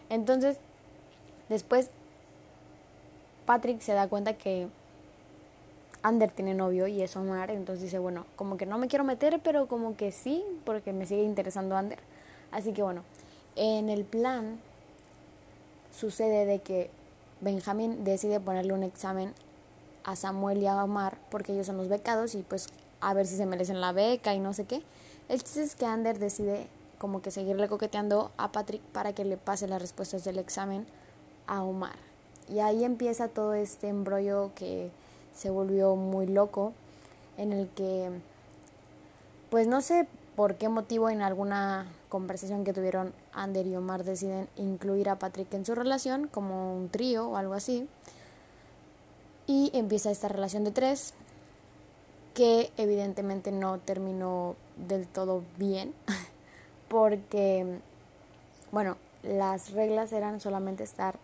[0.09, 0.57] Entonces,
[1.49, 1.89] después
[3.45, 4.69] Patrick se da cuenta que
[6.03, 9.39] Ander tiene novio y es Omar, entonces dice, bueno, como que no me quiero meter,
[9.41, 11.99] pero como que sí, porque me sigue interesando Ander.
[12.51, 13.03] Así que bueno,
[13.55, 14.59] en el plan
[15.97, 16.89] sucede de que
[17.41, 19.33] Benjamín decide ponerle un examen
[20.03, 22.67] a Samuel y a Omar porque ellos son los becados y pues
[22.99, 24.83] a ver si se merecen la beca y no sé qué.
[25.29, 29.37] El chiste es que Ander decide como que seguirle coqueteando a Patrick para que le
[29.37, 30.85] pase las respuestas del examen
[31.47, 31.95] a Omar.
[32.49, 34.91] Y ahí empieza todo este embrollo que
[35.35, 36.73] se volvió muy loco,
[37.37, 38.09] en el que,
[39.49, 44.47] pues no sé por qué motivo en alguna conversación que tuvieron Ander y Omar deciden
[44.55, 47.87] incluir a Patrick en su relación como un trío o algo así.
[49.45, 51.13] Y empieza esta relación de tres
[52.33, 54.55] que evidentemente no terminó
[54.87, 55.93] del todo bien
[56.87, 57.79] porque,
[58.71, 61.17] bueno, las reglas eran solamente estar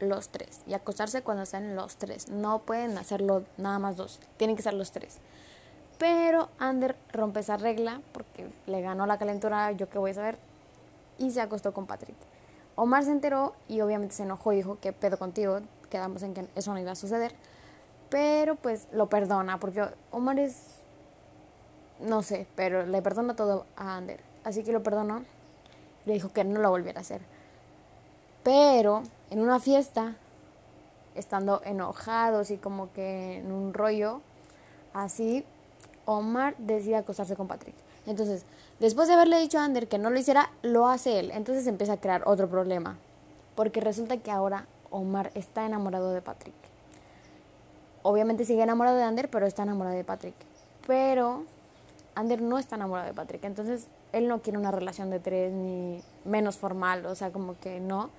[0.00, 2.28] los tres y acostarse cuando están los tres.
[2.28, 5.18] No pueden hacerlo nada más dos, tienen que ser los tres.
[5.98, 10.38] Pero Ander rompe esa regla porque le ganó la calentura, yo qué voy a saber,
[11.18, 12.16] y se acostó con Patrick.
[12.74, 15.60] Omar se enteró y obviamente se enojó y dijo, ¿qué pedo contigo?
[15.88, 17.34] Quedamos en que eso no iba a suceder.
[18.10, 20.76] Pero pues lo perdona porque Omar es,
[22.00, 24.20] no sé, pero le perdona todo a Ander.
[24.44, 25.24] Así que lo perdonó.
[26.04, 27.22] Le dijo que no lo volviera a hacer.
[28.46, 30.14] Pero en una fiesta,
[31.16, 34.20] estando enojados y como que en un rollo
[34.94, 35.44] así,
[36.04, 37.74] Omar decide acostarse con Patrick.
[38.06, 38.44] Entonces,
[38.78, 41.32] después de haberle dicho a Ander que no lo hiciera, lo hace él.
[41.32, 42.98] Entonces empieza a crear otro problema.
[43.56, 46.54] Porque resulta que ahora Omar está enamorado de Patrick.
[48.04, 50.36] Obviamente sigue enamorado de Ander, pero está enamorado de Patrick.
[50.86, 51.42] Pero
[52.14, 53.42] Ander no está enamorado de Patrick.
[53.42, 57.06] Entonces, él no quiere una relación de tres ni menos formal.
[57.06, 58.10] O sea, como que no.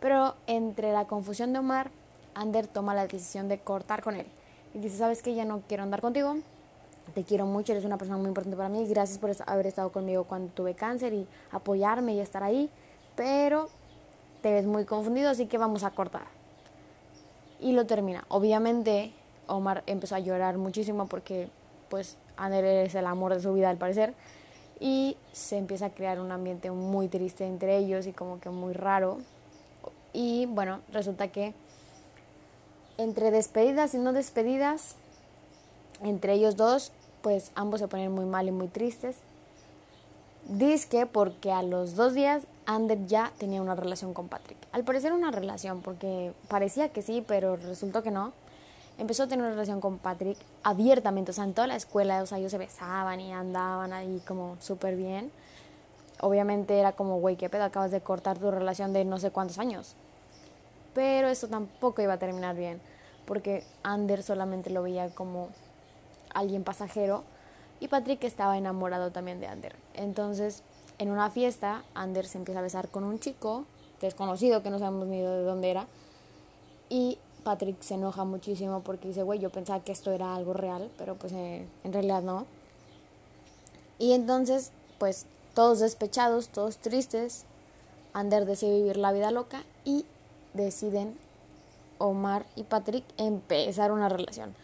[0.00, 1.90] Pero entre la confusión de Omar,
[2.34, 4.26] Ander toma la decisión de cortar con él.
[4.74, 5.34] Y dice, ¿sabes qué?
[5.34, 6.36] Ya no quiero andar contigo.
[7.14, 8.86] Te quiero mucho, eres una persona muy importante para mí.
[8.86, 12.70] Gracias por haber estado conmigo cuando tuve cáncer y apoyarme y estar ahí.
[13.16, 13.68] Pero
[14.42, 16.26] te ves muy confundido, así que vamos a cortar.
[17.58, 18.24] Y lo termina.
[18.28, 19.12] Obviamente
[19.48, 21.48] Omar empezó a llorar muchísimo porque
[21.88, 24.14] pues Ander es el amor de su vida al parecer.
[24.78, 28.72] Y se empieza a crear un ambiente muy triste entre ellos y como que muy
[28.72, 29.18] raro.
[30.12, 31.54] Y bueno, resulta que
[32.98, 34.96] entre despedidas y no despedidas,
[36.02, 36.92] entre ellos dos,
[37.22, 39.16] pues ambos se ponen muy mal y muy tristes.
[40.48, 44.58] Dice porque a los dos días Ander ya tenía una relación con Patrick.
[44.72, 48.32] Al parecer una relación, porque parecía que sí, pero resultó que no.
[48.98, 52.26] Empezó a tener una relación con Patrick abiertamente, o sea, en toda la escuela, o
[52.26, 55.30] sea, ellos se besaban y andaban ahí como súper bien
[56.20, 59.58] obviamente era como, güey, qué pedo, acabas de cortar tu relación de no sé cuántos
[59.58, 59.94] años.
[60.94, 62.80] Pero eso tampoco iba a terminar bien,
[63.26, 65.48] porque Ander solamente lo veía como
[66.34, 67.24] alguien pasajero
[67.80, 69.76] y Patrick estaba enamorado también de Ander.
[69.94, 70.62] Entonces,
[70.98, 73.64] en una fiesta, Ander se empieza a besar con un chico
[74.00, 75.86] que es conocido, que no sabemos ni de dónde era,
[76.88, 80.90] y Patrick se enoja muchísimo porque dice, güey, yo pensaba que esto era algo real,
[80.98, 82.46] pero pues eh, en realidad no.
[83.98, 85.26] Y entonces, pues
[85.60, 87.44] todos despechados, todos tristes,
[88.14, 90.06] Ander decide vivir la vida loca y
[90.54, 91.18] deciden
[91.98, 94.54] Omar y Patrick empezar una relación.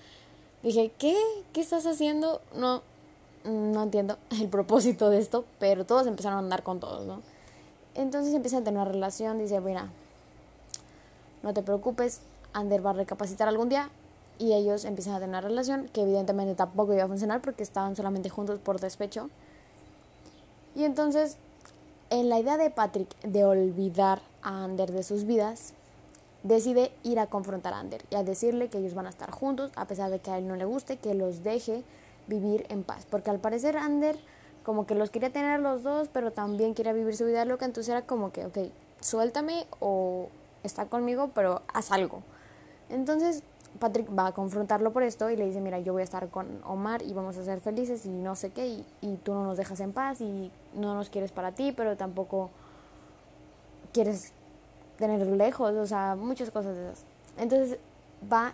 [0.62, 1.14] Dije, ¿qué?
[1.52, 2.40] ¿Qué estás haciendo?
[2.54, 2.80] No,
[3.44, 7.20] no entiendo el propósito de esto, pero todos empezaron a andar con todos, ¿no?
[7.94, 9.90] Entonces empiezan a tener una relación, dice, mira,
[11.42, 12.22] no te preocupes,
[12.54, 13.90] Ander va a recapacitar algún día
[14.38, 17.96] y ellos empiezan a tener una relación que evidentemente tampoco iba a funcionar porque estaban
[17.96, 19.28] solamente juntos por despecho.
[20.76, 21.38] Y entonces,
[22.10, 25.72] en la idea de Patrick de olvidar a Ander de sus vidas,
[26.42, 29.72] decide ir a confrontar a Ander y a decirle que ellos van a estar juntos,
[29.74, 31.82] a pesar de que a él no le guste, que los deje
[32.26, 33.06] vivir en paz.
[33.10, 34.18] Porque al parecer Ander
[34.64, 37.88] como que los quería tener los dos, pero también quería vivir su vida loca, entonces
[37.88, 38.58] era como que, ok,
[39.00, 40.28] suéltame o
[40.62, 42.22] está conmigo, pero haz algo.
[42.90, 43.42] Entonces
[43.78, 46.46] Patrick va a confrontarlo por esto y le dice, mira, yo voy a estar con
[46.64, 49.56] Omar y vamos a ser felices y no sé qué, y, y, tú no nos
[49.56, 52.50] dejas en paz y no nos quieres para ti, pero tampoco
[53.92, 54.32] quieres
[54.98, 57.04] tenerlo lejos, o sea, muchas cosas de esas.
[57.38, 57.78] Entonces
[58.32, 58.52] va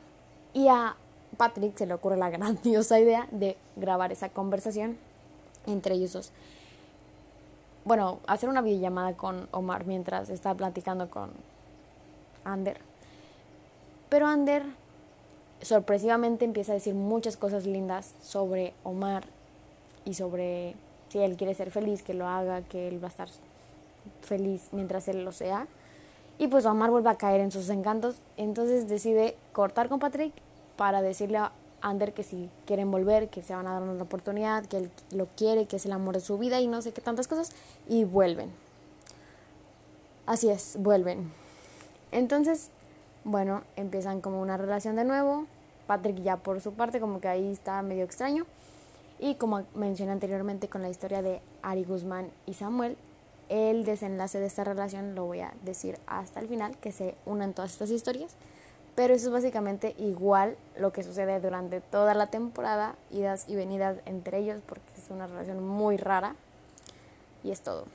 [0.52, 0.96] y a
[1.36, 4.98] Patrick se le ocurre la grandiosa idea de grabar esa conversación
[5.66, 6.32] entre ellos dos.
[7.84, 11.30] Bueno, hacer una videollamada con Omar mientras está platicando con
[12.44, 12.80] Ander.
[14.08, 14.62] Pero Ander
[15.62, 19.24] sorpresivamente empieza a decir muchas cosas lindas sobre Omar
[20.04, 20.74] y sobre
[21.08, 23.28] si él quiere ser feliz, que lo haga, que él va a estar
[24.22, 25.66] feliz mientras él lo sea.
[26.38, 30.32] Y pues Omar vuelve a caer en sus encantos, entonces decide cortar con Patrick
[30.76, 34.64] para decirle a Ander que si quieren volver, que se van a dar una oportunidad,
[34.66, 37.00] que él lo quiere, que es el amor de su vida y no sé qué
[37.00, 37.50] tantas cosas,
[37.88, 38.50] y vuelven.
[40.26, 41.32] Así es, vuelven.
[42.12, 42.70] Entonces,
[43.24, 45.46] bueno, empiezan como una relación de nuevo.
[45.86, 48.46] Patrick ya por su parte como que ahí está medio extraño.
[49.18, 52.96] Y como mencioné anteriormente con la historia de Ari Guzmán y Samuel,
[53.48, 57.52] el desenlace de esta relación lo voy a decir hasta el final, que se unan
[57.52, 58.34] todas estas historias.
[58.94, 63.98] Pero eso es básicamente igual lo que sucede durante toda la temporada, idas y venidas
[64.04, 66.34] entre ellos, porque es una relación muy rara.
[67.44, 67.86] Y es todo.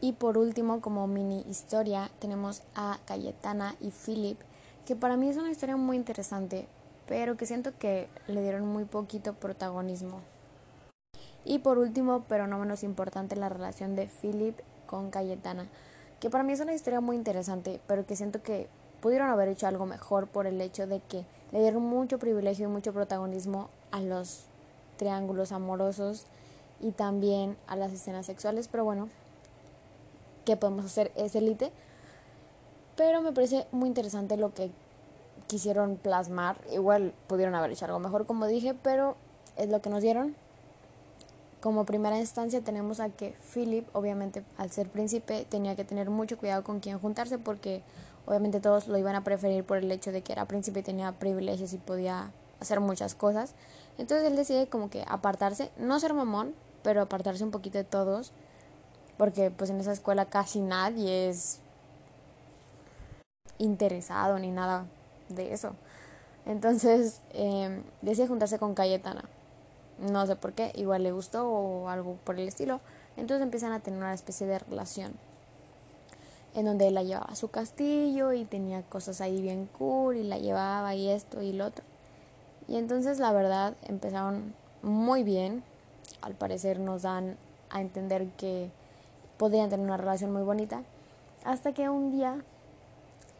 [0.00, 4.38] Y por último, como mini historia, tenemos a Cayetana y Philip,
[4.86, 6.68] que para mí es una historia muy interesante,
[7.08, 10.20] pero que siento que le dieron muy poquito protagonismo.
[11.44, 14.56] Y por último, pero no menos importante, la relación de Philip
[14.86, 15.66] con Cayetana,
[16.20, 18.68] que para mí es una historia muy interesante, pero que siento que
[19.00, 22.70] pudieron haber hecho algo mejor por el hecho de que le dieron mucho privilegio y
[22.70, 24.44] mucho protagonismo a los
[24.96, 26.26] triángulos amorosos
[26.80, 29.08] y también a las escenas sexuales, pero bueno,
[30.48, 31.12] ¿qué podemos hacer?
[31.14, 31.70] Es élite.
[32.96, 34.70] Pero me parece muy interesante lo que
[35.46, 36.56] quisieron plasmar.
[36.72, 39.16] Igual pudieron haber hecho algo mejor, como dije, pero
[39.58, 40.34] es lo que nos dieron.
[41.60, 46.38] Como primera instancia tenemos a que Philip, obviamente al ser príncipe, tenía que tener mucho
[46.38, 47.82] cuidado con quién juntarse porque
[48.24, 51.12] obviamente todos lo iban a preferir por el hecho de que era príncipe y tenía
[51.12, 53.52] privilegios y podía hacer muchas cosas.
[53.98, 58.32] Entonces él decide como que apartarse, no ser mamón, pero apartarse un poquito de todos,
[59.18, 61.58] porque pues en esa escuela casi nadie es
[63.58, 64.86] interesado ni nada
[65.28, 65.74] de eso.
[66.46, 69.24] Entonces eh, decide juntarse con Cayetana.
[69.98, 72.80] No sé por qué, igual le gustó o algo por el estilo.
[73.16, 75.12] Entonces empiezan a tener una especie de relación
[76.54, 80.22] en donde él la llevaba a su castillo y tenía cosas ahí bien cool y
[80.22, 81.84] la llevaba y esto y lo otro.
[82.68, 85.62] Y entonces la verdad empezaron muy bien.
[86.20, 87.36] Al parecer nos dan
[87.70, 88.70] a entender que
[89.38, 90.82] podían tener una relación muy bonita.
[91.44, 92.42] Hasta que un día,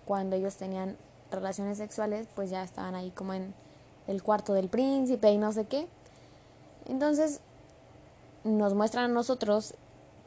[0.06, 0.96] cuando ellos tenían
[1.30, 3.52] relaciones sexuales, pues ya estaban ahí como en
[4.06, 5.87] el cuarto del príncipe y no sé qué.
[6.87, 7.40] Entonces
[8.44, 9.74] nos muestran a nosotros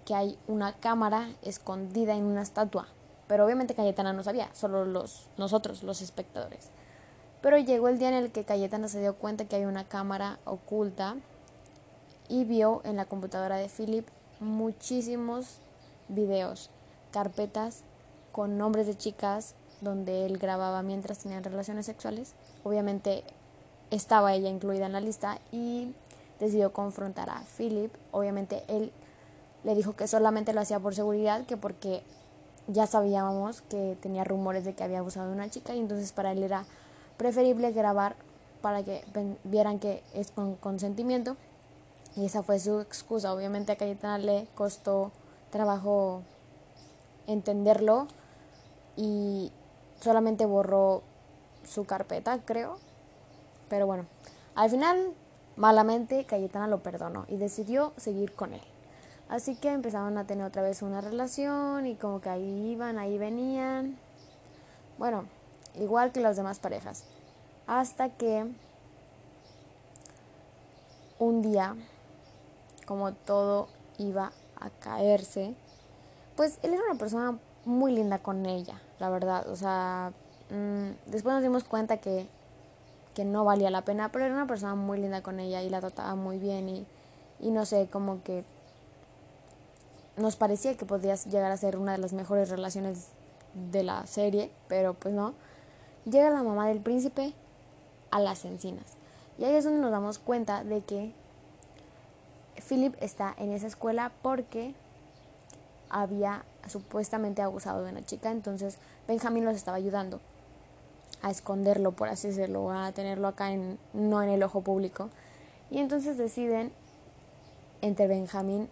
[0.05, 2.88] que hay una cámara escondida en una estatua.
[3.27, 6.69] Pero obviamente Cayetana no sabía, solo los, nosotros, los espectadores.
[7.41, 10.38] Pero llegó el día en el que Cayetana se dio cuenta que hay una cámara
[10.45, 11.15] oculta
[12.27, 14.07] y vio en la computadora de Philip
[14.41, 15.60] muchísimos
[16.10, 16.69] videos,
[17.12, 17.84] carpetas
[18.32, 22.34] con nombres de chicas donde él grababa mientras tenían relaciones sexuales.
[22.63, 23.23] Obviamente
[23.89, 25.93] estaba ella incluida en la lista y
[26.39, 27.93] decidió confrontar a Philip.
[28.12, 28.91] Obviamente él
[29.63, 32.04] le dijo que solamente lo hacía por seguridad, que porque
[32.67, 36.32] ya sabíamos que tenía rumores de que había abusado de una chica y entonces para
[36.32, 36.65] él era
[37.17, 38.15] preferible grabar
[38.62, 39.04] para que
[39.43, 41.36] vieran que es con consentimiento
[42.15, 43.34] y esa fue su excusa.
[43.34, 45.12] Obviamente a Cayetana le costó
[45.50, 46.24] trabajo
[47.28, 48.08] entenderlo
[48.95, 49.52] y
[50.00, 51.04] solamente borró
[51.63, 52.78] su carpeta, creo.
[53.69, 54.06] Pero bueno,
[54.56, 55.13] al final
[55.56, 58.62] malamente Cayetana lo perdonó y decidió seguir con él.
[59.30, 63.17] Así que empezaron a tener otra vez una relación y como que ahí iban, ahí
[63.17, 63.97] venían.
[64.97, 65.26] Bueno,
[65.76, 67.06] igual que las demás parejas.
[67.65, 68.45] Hasta que
[71.17, 71.76] un día,
[72.91, 75.56] como todo iba a caerse,
[76.36, 79.47] pues él era una persona muy linda con ella, la verdad.
[79.47, 80.12] O sea,
[80.49, 82.27] mm, después nos dimos cuenta que,
[83.13, 85.80] que no valía la pena, pero era una persona muy linda con ella y la
[85.80, 86.86] trataba muy bien y,
[87.39, 88.43] y no sé, como que
[90.17, 93.08] nos parecía que podía llegar a ser una de las mejores relaciones
[93.71, 95.34] de la serie, pero pues no.
[96.04, 97.32] Llega la mamá del príncipe
[98.10, 98.97] a las encinas.
[99.38, 101.20] Y ahí es donde nos damos cuenta de que
[102.67, 104.73] Philip está en esa escuela porque
[105.89, 110.19] había supuestamente abusado de una chica, entonces Benjamín los estaba ayudando
[111.21, 115.09] a esconderlo, por así decirlo, a tenerlo acá en, no en el ojo público.
[115.69, 116.71] Y entonces deciden
[117.81, 118.69] entre Benjamín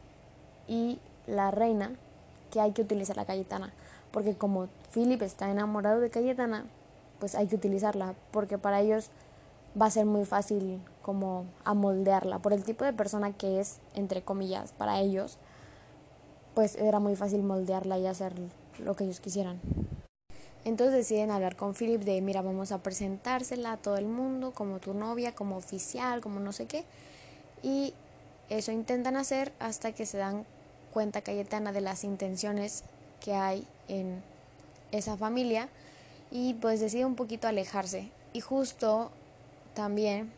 [0.68, 1.94] y la reina
[2.52, 3.74] que hay que utilizar la Cayetana,
[4.12, 6.66] porque como Philip está enamorado de Cayetana,
[7.20, 9.12] pues hay que utilizarla, porque para ellos
[9.80, 14.22] va a ser muy fácil como amoldearla, por el tipo de persona que es, entre
[14.22, 15.38] comillas, para ellos,
[16.54, 18.34] pues era muy fácil moldearla y hacer
[18.80, 19.60] lo que ellos quisieran.
[20.66, 24.80] Entonces deciden hablar con Philip de, mira, vamos a presentársela a todo el mundo como
[24.80, 26.84] tu novia, como oficial, como no sé qué.
[27.64, 27.94] Y
[28.50, 30.46] eso intentan hacer hasta que se dan
[30.92, 32.84] cuenta Cayetana de las intenciones
[33.22, 34.22] que hay en
[34.92, 35.70] esa familia
[36.32, 38.12] y pues decide un poquito alejarse.
[38.34, 39.12] Y justo
[39.80, 40.30] también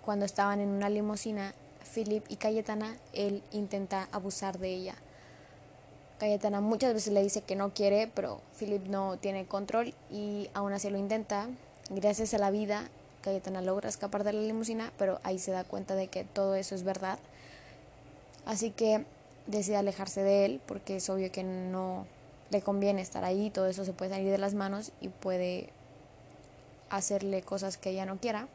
[0.00, 1.52] cuando estaban en una limusina,
[1.94, 4.94] Philip y Cayetana, él intenta abusar de ella.
[6.18, 10.72] Cayetana muchas veces le dice que no quiere, pero Philip no tiene control y aún
[10.72, 11.50] así lo intenta.
[11.90, 12.88] Gracias a la vida,
[13.20, 16.74] Cayetana logra escapar de la limusina, pero ahí se da cuenta de que todo eso
[16.74, 17.18] es verdad.
[18.46, 19.04] Así que
[19.46, 22.06] decide alejarse de él porque es obvio que no
[22.48, 25.68] le conviene estar ahí, todo eso se puede salir de las manos y puede
[26.88, 28.48] hacerle cosas que ella no quiera.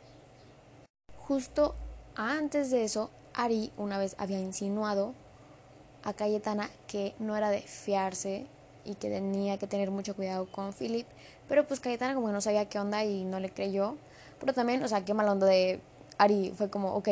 [1.27, 1.75] Justo
[2.15, 5.13] antes de eso, Ari una vez había insinuado
[6.05, 8.45] a Cayetana que no era de fiarse
[8.85, 11.05] y que tenía que tener mucho cuidado con Philip,
[11.49, 13.97] pero pues Cayetana como no sabía qué onda y no le creyó,
[14.39, 15.81] pero también, o sea, qué mal onda de
[16.17, 17.09] Ari, fue como, ok,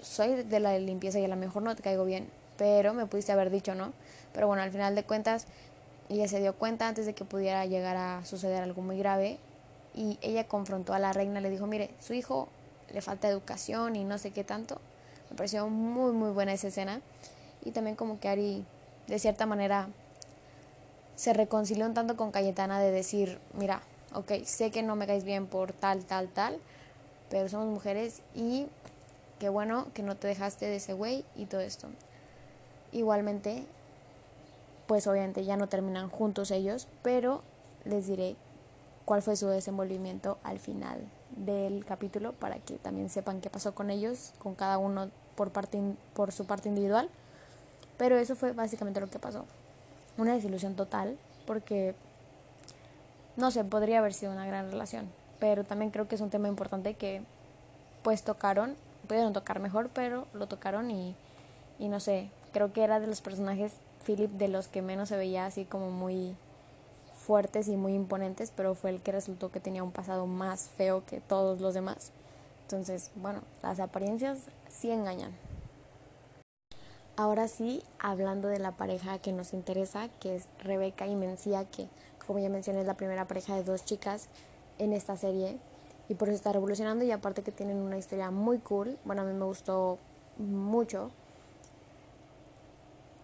[0.00, 3.30] soy de la limpieza y a lo mejor no te caigo bien, pero me pudiste
[3.30, 3.92] haber dicho, ¿no?
[4.32, 5.46] Pero bueno, al final de cuentas,
[6.08, 9.38] ella se dio cuenta antes de que pudiera llegar a suceder algo muy grave
[9.94, 12.48] y ella confrontó a la reina, le dijo, mire, su hijo
[12.92, 14.80] le falta educación y no sé qué tanto.
[15.30, 17.00] Me pareció muy, muy buena esa escena.
[17.64, 18.64] Y también como que Ari,
[19.06, 19.88] de cierta manera,
[21.16, 23.82] se reconcilió un tanto con Cayetana de decir, mira,
[24.14, 26.58] ok, sé que no me caes bien por tal, tal, tal,
[27.30, 28.66] pero somos mujeres y
[29.38, 31.88] qué bueno que no te dejaste de ese güey y todo esto.
[32.90, 33.64] Igualmente,
[34.86, 37.42] pues obviamente ya no terminan juntos ellos, pero
[37.84, 38.36] les diré
[39.04, 41.00] cuál fue su desenvolvimiento al final
[41.36, 45.80] del capítulo para que también sepan qué pasó con ellos, con cada uno por, parte,
[46.14, 47.08] por su parte individual.
[47.98, 49.44] Pero eso fue básicamente lo que pasó.
[50.18, 51.94] Una desilusión total porque,
[53.36, 55.10] no sé, podría haber sido una gran relación.
[55.38, 57.22] Pero también creo que es un tema importante que
[58.02, 58.76] pues tocaron,
[59.06, 61.14] pudieron tocar mejor, pero lo tocaron y,
[61.78, 63.72] y no sé, creo que era de los personajes
[64.04, 66.36] Philip de los que menos se veía así como muy
[67.22, 71.04] fuertes y muy imponentes, pero fue el que resultó que tenía un pasado más feo
[71.06, 72.10] que todos los demás.
[72.62, 75.32] Entonces, bueno, las apariencias sí engañan.
[77.16, 81.88] Ahora sí, hablando de la pareja que nos interesa, que es Rebeca y Mencía, que
[82.26, 84.28] como ya mencioné es la primera pareja de dos chicas
[84.78, 85.58] en esta serie
[86.08, 89.24] y por eso está revolucionando y aparte que tienen una historia muy cool, bueno a
[89.24, 89.98] mí me gustó
[90.38, 91.10] mucho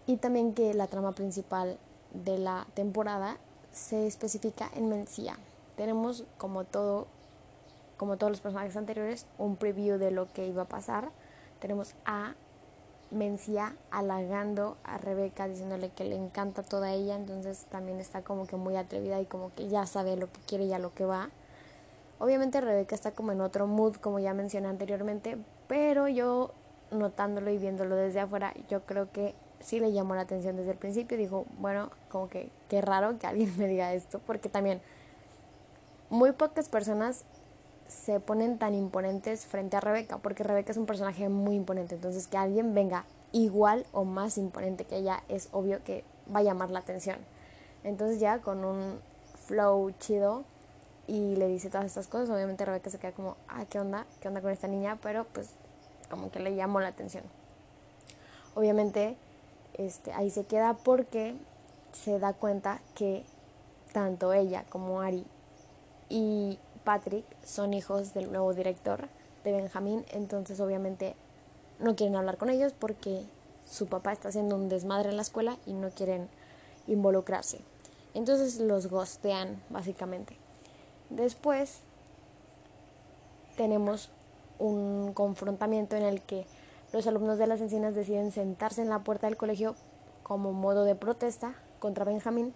[0.06, 1.78] y también que la trama principal
[2.12, 3.38] de la temporada
[3.78, 5.36] se especifica en Mencía.
[5.76, 7.06] Tenemos como todo,
[7.96, 11.10] como todos los personajes anteriores, un preview de lo que iba a pasar.
[11.60, 12.34] Tenemos a
[13.10, 18.56] Mencía halagando a Rebeca, diciéndole que le encanta toda ella, entonces también está como que
[18.56, 21.30] muy atrevida y como que ya sabe lo que quiere y a lo que va.
[22.18, 26.50] Obviamente Rebeca está como en otro mood, como ya mencioné anteriormente, pero yo
[26.90, 30.78] notándolo y viéndolo desde afuera, yo creo que sí le llamó la atención desde el
[30.78, 31.16] principio.
[31.16, 34.80] Dijo, bueno, como que qué raro que alguien me diga esto, porque también
[36.10, 37.24] muy pocas personas
[37.86, 41.94] se ponen tan imponentes frente a Rebeca, porque Rebeca es un personaje muy imponente.
[41.94, 46.04] Entonces, que alguien venga igual o más imponente que ella es obvio que
[46.34, 47.18] va a llamar la atención.
[47.84, 49.00] Entonces, ya con un
[49.46, 50.44] flow chido
[51.06, 54.06] y le dice todas estas cosas, obviamente Rebeca se queda como, ah, ¿qué onda?
[54.20, 54.98] ¿Qué onda con esta niña?
[55.02, 55.50] Pero pues
[56.10, 57.24] como que le llamó la atención.
[58.54, 59.16] Obviamente
[59.78, 61.34] este, ahí se queda porque
[61.92, 63.24] se da cuenta que
[63.92, 65.24] tanto ella como Ari
[66.08, 69.08] y Patrick son hijos del nuevo director
[69.44, 71.14] de Benjamín, entonces obviamente
[71.78, 73.24] no quieren hablar con ellos porque
[73.70, 76.28] su papá está haciendo un desmadre en la escuela y no quieren
[76.86, 77.60] involucrarse.
[78.14, 80.36] Entonces los gostean básicamente.
[81.10, 81.80] Después
[83.56, 84.10] tenemos
[84.58, 86.46] un confrontamiento en el que
[86.92, 89.74] los alumnos de las encinas deciden sentarse en la puerta del colegio
[90.22, 92.54] como modo de protesta contra Benjamín.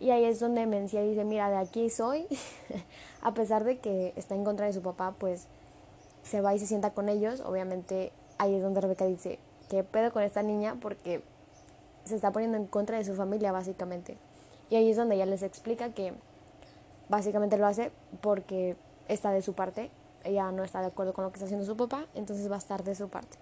[0.00, 2.26] Y ahí es donde Mencía dice, mira, de aquí soy.
[3.22, 5.46] a pesar de que está en contra de su papá, pues
[6.22, 7.40] se va y se sienta con ellos.
[7.40, 9.38] Obviamente ahí es donde Rebeca dice,
[9.68, 10.76] ¿qué pedo con esta niña?
[10.80, 11.22] Porque
[12.04, 14.16] se está poniendo en contra de su familia, básicamente.
[14.70, 16.14] Y ahí es donde ella les explica que
[17.10, 17.92] básicamente lo hace
[18.22, 18.76] porque
[19.08, 19.90] está de su parte.
[20.24, 22.58] Ella no está de acuerdo con lo que está haciendo su papá, entonces va a
[22.58, 23.36] estar de su parte.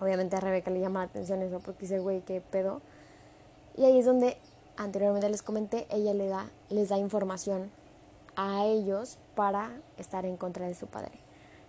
[0.00, 2.80] Obviamente a Rebeca le llama la atención eso porque dice, güey, qué pedo.
[3.76, 4.36] Y ahí es donde
[4.76, 7.70] anteriormente les comenté, ella le da, les da información
[8.36, 11.12] a ellos para estar en contra de su padre.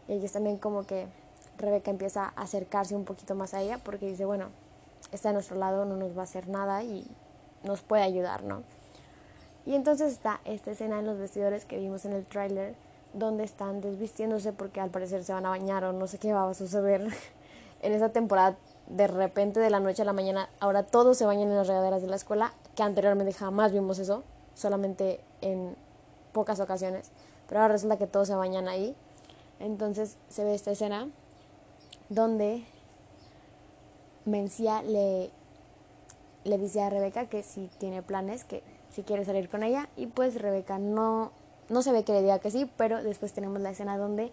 [0.07, 1.07] Y ellos también como que
[1.57, 4.49] Rebeca empieza a acercarse un poquito más a ella porque dice, bueno,
[5.11, 7.07] está a nuestro lado, no nos va a hacer nada y
[7.63, 8.63] nos puede ayudar, ¿no?
[9.65, 12.75] Y entonces está esta escena en los vestidores que vimos en el tráiler
[13.13, 16.49] donde están desvistiéndose porque al parecer se van a bañar o no sé qué va
[16.49, 17.07] a suceder.
[17.81, 18.57] en esa temporada,
[18.87, 22.01] de repente, de la noche a la mañana, ahora todos se bañan en las regaderas
[22.01, 24.23] de la escuela, que anteriormente jamás vimos eso,
[24.53, 25.75] solamente en
[26.31, 27.11] pocas ocasiones,
[27.47, 28.95] pero ahora resulta que todos se bañan ahí.
[29.59, 31.09] Entonces se ve esta escena
[32.09, 32.63] donde
[34.25, 35.31] Mencía le
[36.47, 39.89] le dice a Rebeca que si tiene planes, que si quiere salir con ella.
[39.95, 41.31] Y pues Rebeca no,
[41.69, 44.31] no se ve que le diga que sí, pero después tenemos la escena donde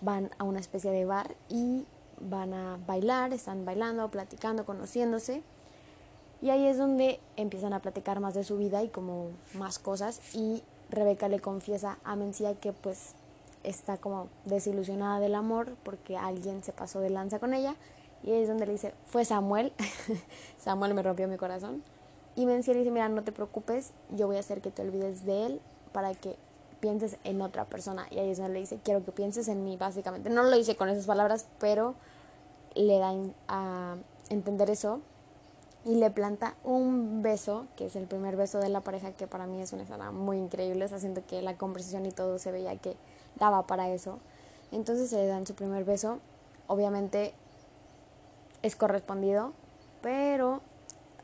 [0.00, 1.86] van a una especie de bar y
[2.28, 5.42] van a bailar, están bailando, platicando, conociéndose.
[6.40, 10.20] Y ahí es donde empiezan a platicar más de su vida y como más cosas.
[10.34, 13.14] Y Rebeca le confiesa a Mencía que pues
[13.62, 17.76] está como desilusionada del amor porque alguien se pasó de lanza con ella.
[18.24, 19.72] Y ahí es donde le dice, fue Samuel.
[20.58, 21.82] Samuel me rompió mi corazón.
[22.34, 25.24] Y Mencía le dice, mira, no te preocupes, yo voy a hacer que te olvides
[25.26, 25.60] de él
[25.92, 26.36] para que
[26.82, 28.08] pienses en otra persona.
[28.10, 30.28] Y ahí es donde le dice, quiero que pienses en mí, básicamente.
[30.28, 31.94] No lo dice con esas palabras, pero
[32.74, 33.14] le da
[33.46, 33.94] a
[34.28, 35.00] entender eso.
[35.84, 39.46] Y le planta un beso, que es el primer beso de la pareja, que para
[39.46, 40.84] mí es una escena muy increíble.
[40.84, 42.96] Haciendo que la conversación y todo se veía que
[43.38, 44.18] daba para eso.
[44.72, 46.18] Entonces se le dan su primer beso.
[46.66, 47.32] Obviamente
[48.62, 49.52] es correspondido,
[50.02, 50.62] pero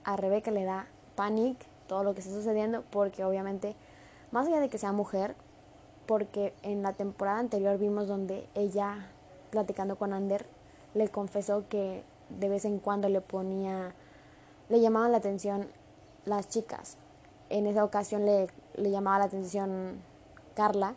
[0.04, 0.86] a Rebeca le da
[1.16, 3.74] panic todo lo que está sucediendo porque obviamente
[4.30, 5.34] más allá de que sea mujer
[6.08, 9.10] porque en la temporada anterior vimos donde ella,
[9.50, 10.46] platicando con Ander,
[10.94, 13.94] le confesó que de vez en cuando le ponía,
[14.70, 15.68] le llamaban la atención
[16.24, 16.96] las chicas.
[17.50, 20.00] En esa ocasión le, le llamaba la atención
[20.54, 20.94] Carla,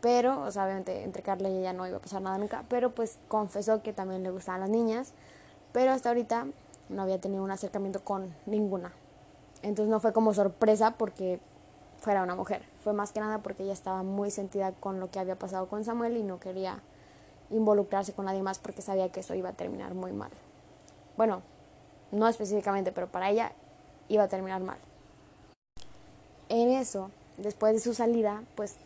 [0.00, 2.94] pero, o sea, obviamente entre Carla y ella no iba a pasar nada nunca, pero
[2.94, 5.12] pues confesó que también le gustaban las niñas,
[5.72, 6.46] pero hasta ahorita
[6.88, 8.92] no había tenido un acercamiento con ninguna.
[9.60, 11.38] Entonces no fue como sorpresa porque
[11.98, 12.73] fuera una mujer.
[12.84, 15.86] Fue más que nada porque ella estaba muy sentida con lo que había pasado con
[15.86, 16.82] Samuel y no quería
[17.48, 20.30] involucrarse con nadie más porque sabía que eso iba a terminar muy mal.
[21.16, 21.40] Bueno,
[22.12, 23.52] no específicamente, pero para ella
[24.08, 24.76] iba a terminar mal.
[26.50, 28.76] En eso, después de su salida, pues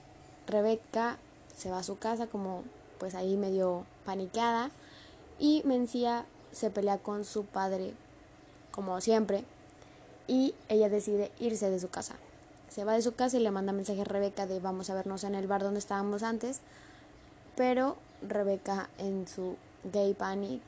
[0.47, 1.19] Rebeca
[1.57, 2.63] se va a su casa como
[3.01, 4.71] pues ahí medio paniqueada
[5.41, 7.95] y Mencía se pelea con su padre
[8.71, 9.45] como siempre
[10.29, 12.15] y ella decide irse de su casa
[12.71, 15.25] se va de su casa y le manda mensaje a Rebeca de vamos a vernos
[15.25, 16.61] en el bar donde estábamos antes.
[17.57, 19.57] Pero Rebeca en su
[19.93, 20.63] gay panic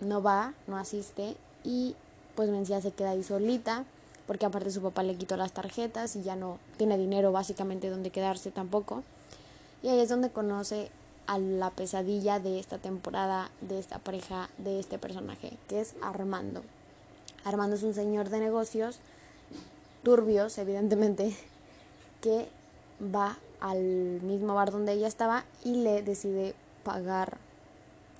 [0.00, 1.96] no va, no asiste y
[2.34, 3.84] pues Mencía se queda ahí solita
[4.26, 8.10] porque aparte su papá le quitó las tarjetas y ya no tiene dinero básicamente donde
[8.10, 9.02] quedarse tampoco.
[9.82, 10.90] Y ahí es donde conoce
[11.26, 16.62] a la pesadilla de esta temporada, de esta pareja, de este personaje, que es Armando.
[17.44, 18.98] Armando es un señor de negocios
[20.04, 21.36] turbios, evidentemente,
[22.20, 22.48] que
[23.02, 23.80] va al
[24.22, 27.38] mismo bar donde ella estaba y le decide pagar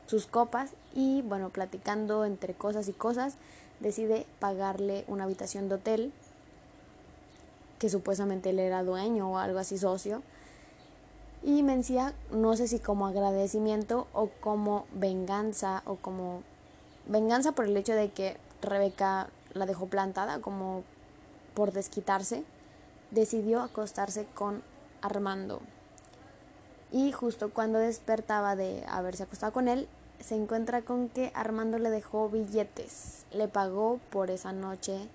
[0.06, 3.34] sus copas y bueno, platicando entre cosas y cosas,
[3.80, 6.12] decide pagarle una habitación de hotel
[7.78, 10.22] que supuestamente él era dueño o algo así socio.
[11.42, 16.42] Y Mencía, no sé si como agradecimiento o como venganza o como
[17.06, 20.82] venganza por el hecho de que Rebeca la dejó plantada, como
[21.54, 22.44] por desquitarse,
[23.10, 24.62] decidió acostarse con
[25.02, 25.60] Armando.
[26.92, 29.88] Y justo cuando despertaba de haberse acostado con él,
[30.20, 35.08] se encuentra con que Armando le dejó billetes, le pagó por esa noche.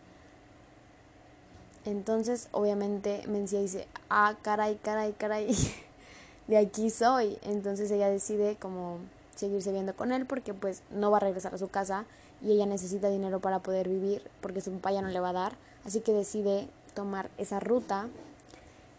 [1.85, 5.55] Entonces, obviamente, Mencía dice, ah, caray, caray, caray,
[6.47, 7.37] de aquí soy.
[7.41, 8.99] Entonces ella decide como
[9.35, 12.05] seguirse viendo con él porque pues no va a regresar a su casa
[12.41, 15.33] y ella necesita dinero para poder vivir porque su papá ya no le va a
[15.33, 15.68] dar.
[15.86, 18.07] Así que decide tomar esa ruta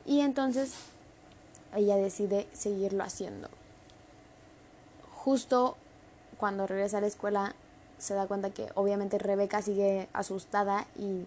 [0.07, 0.75] y entonces
[1.75, 3.49] ella decide seguirlo haciendo.
[5.13, 5.77] Justo
[6.39, 7.55] cuando regresa a la escuela
[7.99, 11.27] se da cuenta que obviamente Rebeca sigue asustada y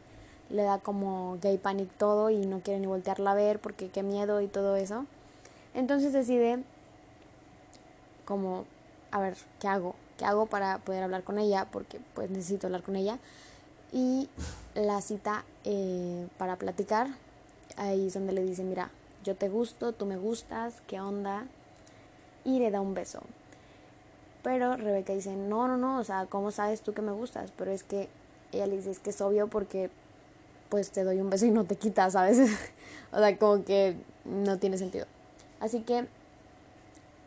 [0.49, 4.04] le da como gay panic todo y no quiere ni voltearla a ver porque qué
[4.04, 5.06] miedo y todo eso.
[5.74, 6.64] Entonces decide
[8.26, 8.66] como,
[9.12, 9.95] a ver, ¿qué hago?
[10.18, 11.68] ¿Qué hago para poder hablar con ella?
[11.72, 13.20] Porque pues necesito hablar con ella
[13.94, 14.28] y
[14.74, 17.08] la cita eh, para platicar.
[17.78, 18.89] Ahí es donde le dice, mira,
[19.24, 21.46] yo te gusto, tú me gustas, ¿qué onda?
[22.44, 23.22] Y le da un beso.
[24.41, 27.52] Pero Rebeca dice, no, no, no, o sea, ¿cómo sabes tú que me gustas?
[27.56, 28.10] Pero es que
[28.52, 29.89] ella le dice, es que es obvio porque
[30.70, 32.39] pues te doy un beso y no te quitas, ¿sabes?
[33.12, 35.06] o sea, como que no tiene sentido.
[35.60, 36.08] Así que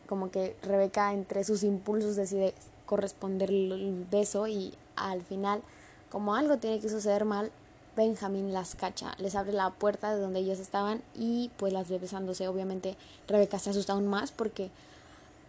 [0.05, 2.53] como que Rebeca entre sus impulsos decide
[2.85, 5.61] corresponder el beso y al final
[6.09, 7.51] como algo tiene que suceder mal,
[7.95, 11.97] Benjamín las cacha, les abre la puerta de donde ellos estaban y pues las ve
[11.97, 12.47] besándose.
[12.47, 12.95] Obviamente
[13.27, 14.69] Rebeca se asusta aún más porque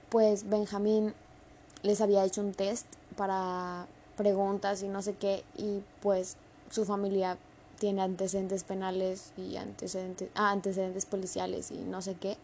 [0.09, 1.13] pues Benjamín
[1.83, 2.87] les había hecho un test
[3.17, 3.87] para
[4.17, 6.37] preguntas y no sé qué y pues
[6.71, 7.37] su familia
[7.79, 12.37] tiene antecedentes penales y antecedentes, ah, antecedentes policiales y no sé qué.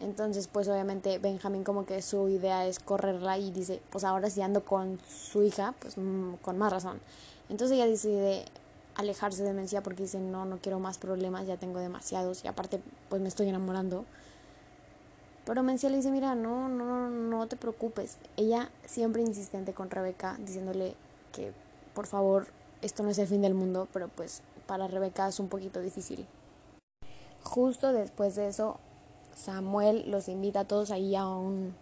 [0.00, 4.42] Entonces, pues obviamente Benjamín como que su idea es correrla y dice, pues ahora si
[4.42, 7.00] ando con su hija, pues mm, con más razón.
[7.52, 8.46] Entonces ella decide
[8.94, 12.80] alejarse de Mencia porque dice, no, no quiero más problemas, ya tengo demasiados y aparte
[13.10, 14.06] pues me estoy enamorando.
[15.44, 18.16] Pero Mencia le dice, mira, no, no, no te preocupes.
[18.38, 20.94] Ella siempre insistente con Rebeca, diciéndole
[21.30, 21.52] que
[21.94, 22.46] por favor,
[22.80, 26.26] esto no es el fin del mundo, pero pues para Rebeca es un poquito difícil.
[27.42, 28.78] Justo después de eso,
[29.36, 31.74] Samuel los invita a todos ahí a un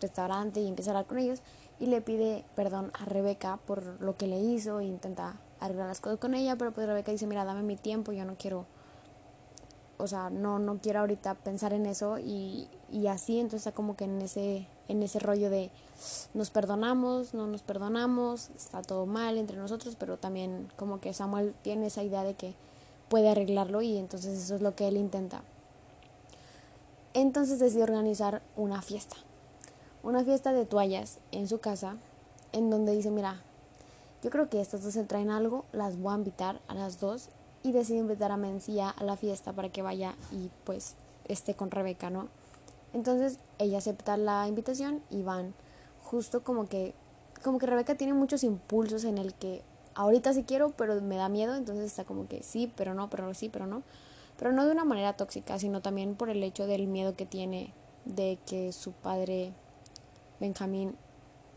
[0.00, 1.42] restaurante y empieza a hablar con ellos
[1.80, 6.00] y le pide perdón a Rebeca por lo que le hizo e intenta arreglar las
[6.00, 8.66] cosas con ella, pero pues Rebeca dice, mira, dame mi tiempo, yo no quiero,
[9.98, 13.96] o sea, no, no quiero ahorita pensar en eso y, y así, entonces está como
[13.96, 15.70] que en ese, en ese rollo de
[16.34, 21.54] nos perdonamos, no nos perdonamos, está todo mal entre nosotros, pero también como que Samuel
[21.62, 22.54] tiene esa idea de que
[23.08, 25.42] puede arreglarlo y entonces eso es lo que él intenta.
[27.12, 29.16] Entonces decide organizar una fiesta,
[30.02, 31.96] una fiesta de toallas en su casa,
[32.52, 33.42] en donde dice, mira,
[34.22, 37.28] yo creo que estas dos se traen algo, las voy a invitar a las dos
[37.62, 40.94] y decide invitar a Mencía a la fiesta para que vaya y pues
[41.28, 42.28] esté con Rebeca, ¿no?
[42.92, 45.54] Entonces ella acepta la invitación y van
[46.02, 46.94] justo como que
[47.42, 49.62] como que Rebeca tiene muchos impulsos en el que
[49.94, 53.32] ahorita sí quiero, pero me da miedo, entonces está como que sí, pero no, pero
[53.34, 53.82] sí, pero no.
[54.38, 57.72] Pero no de una manera tóxica, sino también por el hecho del miedo que tiene
[58.04, 59.52] de que su padre
[60.40, 60.96] Benjamín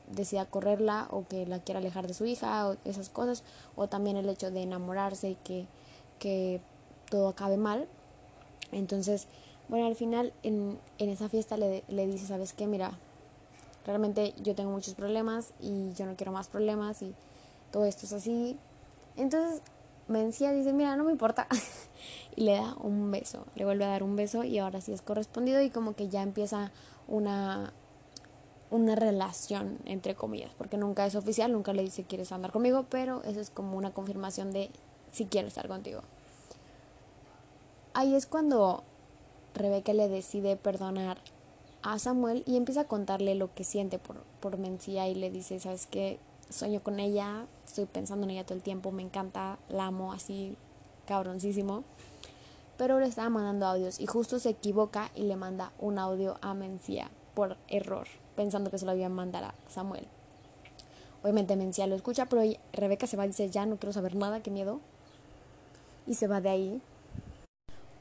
[0.09, 3.43] decida correrla o que la quiera alejar de su hija o esas cosas,
[3.75, 5.65] o también el hecho de enamorarse y que,
[6.19, 6.61] que
[7.09, 7.87] todo acabe mal.
[8.71, 9.27] Entonces,
[9.69, 12.67] bueno, al final en, en esa fiesta le, le dice, ¿sabes qué?
[12.67, 12.97] Mira,
[13.85, 17.13] realmente yo tengo muchos problemas y yo no quiero más problemas y
[17.71, 18.57] todo esto es así.
[19.15, 19.61] Entonces
[20.07, 21.47] Mencía dice, mira, no me importa.
[22.35, 25.01] y le da un beso, le vuelve a dar un beso y ahora sí es
[25.01, 26.71] correspondido y como que ya empieza
[27.07, 27.73] una,
[28.73, 33.21] una relación, entre comillas, porque nunca es oficial, nunca le dice quieres andar conmigo, pero
[33.23, 34.71] eso es como una confirmación de
[35.11, 36.01] si quiero estar contigo.
[37.93, 38.83] Ahí es cuando
[39.53, 41.19] Rebeca le decide perdonar
[41.83, 45.59] a Samuel y empieza a contarle lo que siente por, por Mencía y le dice,
[45.59, 46.17] ¿sabes qué?
[46.49, 50.57] Sueño con ella, estoy pensando en ella todo el tiempo, me encanta, la amo así
[51.05, 51.83] cabroncísimo.
[52.77, 56.55] Pero le estaba mandando audios y justo se equivoca y le manda un audio a
[56.55, 60.07] Mencía por error, pensando que se lo había mandar a Samuel.
[61.21, 62.41] Obviamente Mencía lo escucha, pero
[62.73, 64.79] Rebeca se va y dice, ya no quiero saber nada, qué miedo.
[66.05, 66.81] Y se va de ahí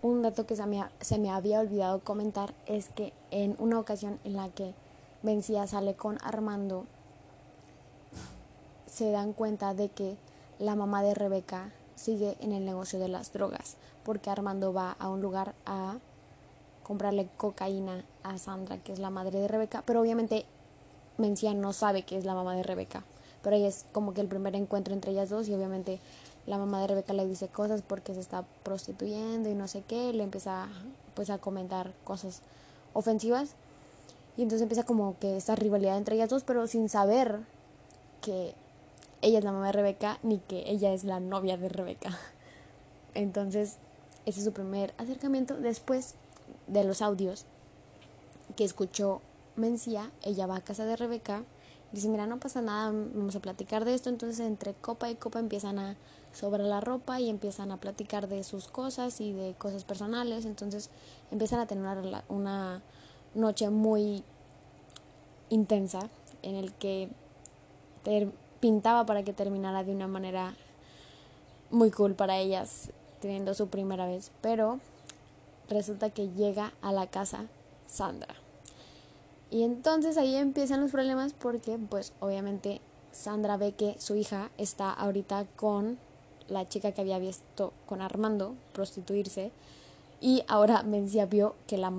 [0.02, 4.18] un dato que se me, se me había olvidado comentar es que en una ocasión
[4.24, 4.74] en la que
[5.22, 6.86] Vencía sale con Armando,
[8.86, 10.16] se dan cuenta de que
[10.58, 15.08] la mamá de Rebeca sigue en el negocio de las drogas, porque Armando va a
[15.08, 15.98] un lugar a
[16.92, 20.44] comprarle cocaína a Sandra, que es la madre de Rebeca, pero obviamente
[21.16, 23.02] Mencía no sabe que es la mamá de Rebeca,
[23.42, 26.00] pero ahí es como que el primer encuentro entre ellas dos y obviamente
[26.46, 30.12] la mamá de Rebeca le dice cosas porque se está prostituyendo y no sé qué,
[30.12, 30.68] le empieza
[31.14, 32.42] pues a comentar cosas
[32.92, 33.54] ofensivas
[34.36, 37.38] y entonces empieza como que esta rivalidad entre ellas dos, pero sin saber
[38.20, 38.54] que
[39.22, 42.18] ella es la mamá de Rebeca ni que ella es la novia de Rebeca.
[43.14, 43.78] Entonces,
[44.26, 45.56] ese es su primer acercamiento.
[45.56, 46.16] Después
[46.66, 47.46] de los audios
[48.56, 49.20] que escuchó
[49.56, 51.44] Mencía, ella va a casa de Rebeca
[51.92, 54.08] dice, mira, no pasa nada, vamos a platicar de esto.
[54.08, 55.96] Entonces entre copa y copa empiezan a
[56.32, 60.46] sobre la ropa y empiezan a platicar de sus cosas y de cosas personales.
[60.46, 60.90] Entonces
[61.30, 62.82] empiezan a tener una, una
[63.34, 64.24] noche muy
[65.50, 66.08] intensa
[66.42, 67.08] en el que
[68.60, 70.54] pintaba para que terminara de una manera
[71.70, 72.90] muy cool para ellas
[73.20, 74.32] teniendo su primera vez.
[74.40, 74.80] Pero
[75.72, 77.46] resulta que llega a la casa
[77.86, 78.34] Sandra.
[79.50, 82.80] Y entonces ahí empiezan los problemas porque pues obviamente
[83.12, 85.98] Sandra ve que su hija está ahorita con
[86.48, 89.52] la chica que había visto con Armando prostituirse
[90.20, 91.92] y ahora Mencia vio que la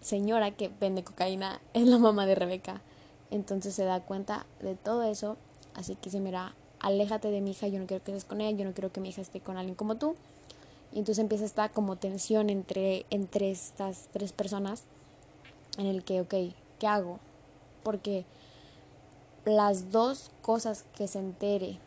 [0.00, 2.80] señora que vende cocaína es la mamá de Rebeca.
[3.30, 5.36] Entonces se da cuenta de todo eso,
[5.74, 8.56] así que se mira, aléjate de mi hija, yo no quiero que estés con ella,
[8.56, 10.16] yo no quiero que mi hija esté con alguien como tú.
[10.92, 14.84] Y entonces empieza esta como tensión entre, entre estas tres personas
[15.78, 16.34] en el que, ok,
[16.78, 17.18] ¿qué hago?
[17.82, 18.24] Porque
[19.44, 21.78] las dos cosas que se entere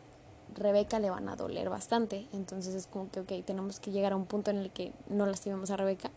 [0.56, 2.26] Rebeca le van a doler bastante.
[2.32, 5.26] Entonces es como que, ok, tenemos que llegar a un punto en el que no
[5.26, 6.10] lastimemos a Rebeca.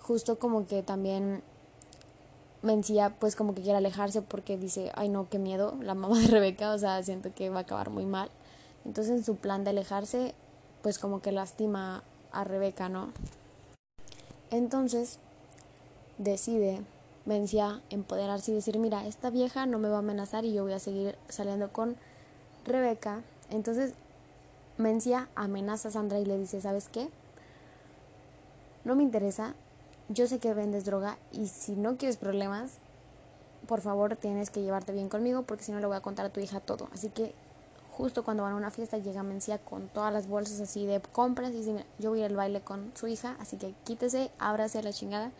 [0.00, 1.42] Justo como que también
[2.62, 6.26] Mencía pues como que quiere alejarse porque dice, ay no, qué miedo, la mamá de
[6.26, 8.28] Rebeca, o sea, siento que va a acabar muy mal.
[8.84, 10.34] Entonces en su plan de alejarse,
[10.86, 13.08] pues como que lastima a Rebeca, ¿no?
[14.52, 15.18] Entonces
[16.16, 16.80] decide
[17.24, 20.74] Mencía empoderarse y decir, mira, esta vieja no me va a amenazar y yo voy
[20.74, 21.96] a seguir saliendo con
[22.64, 23.22] Rebeca.
[23.50, 23.94] Entonces
[24.78, 27.08] Mencia amenaza a Sandra y le dice, ¿sabes qué?
[28.84, 29.56] No me interesa,
[30.08, 32.74] yo sé que vendes droga y si no quieres problemas,
[33.66, 36.30] por favor tienes que llevarte bien conmigo porque si no le voy a contar a
[36.30, 36.88] tu hija todo.
[36.92, 37.34] Así que
[37.96, 41.50] justo cuando van a una fiesta llega Mencia con todas las bolsas así de compras
[41.52, 45.30] y dice, yo voy al baile con su hija, así que quítese, ábrase la chingada,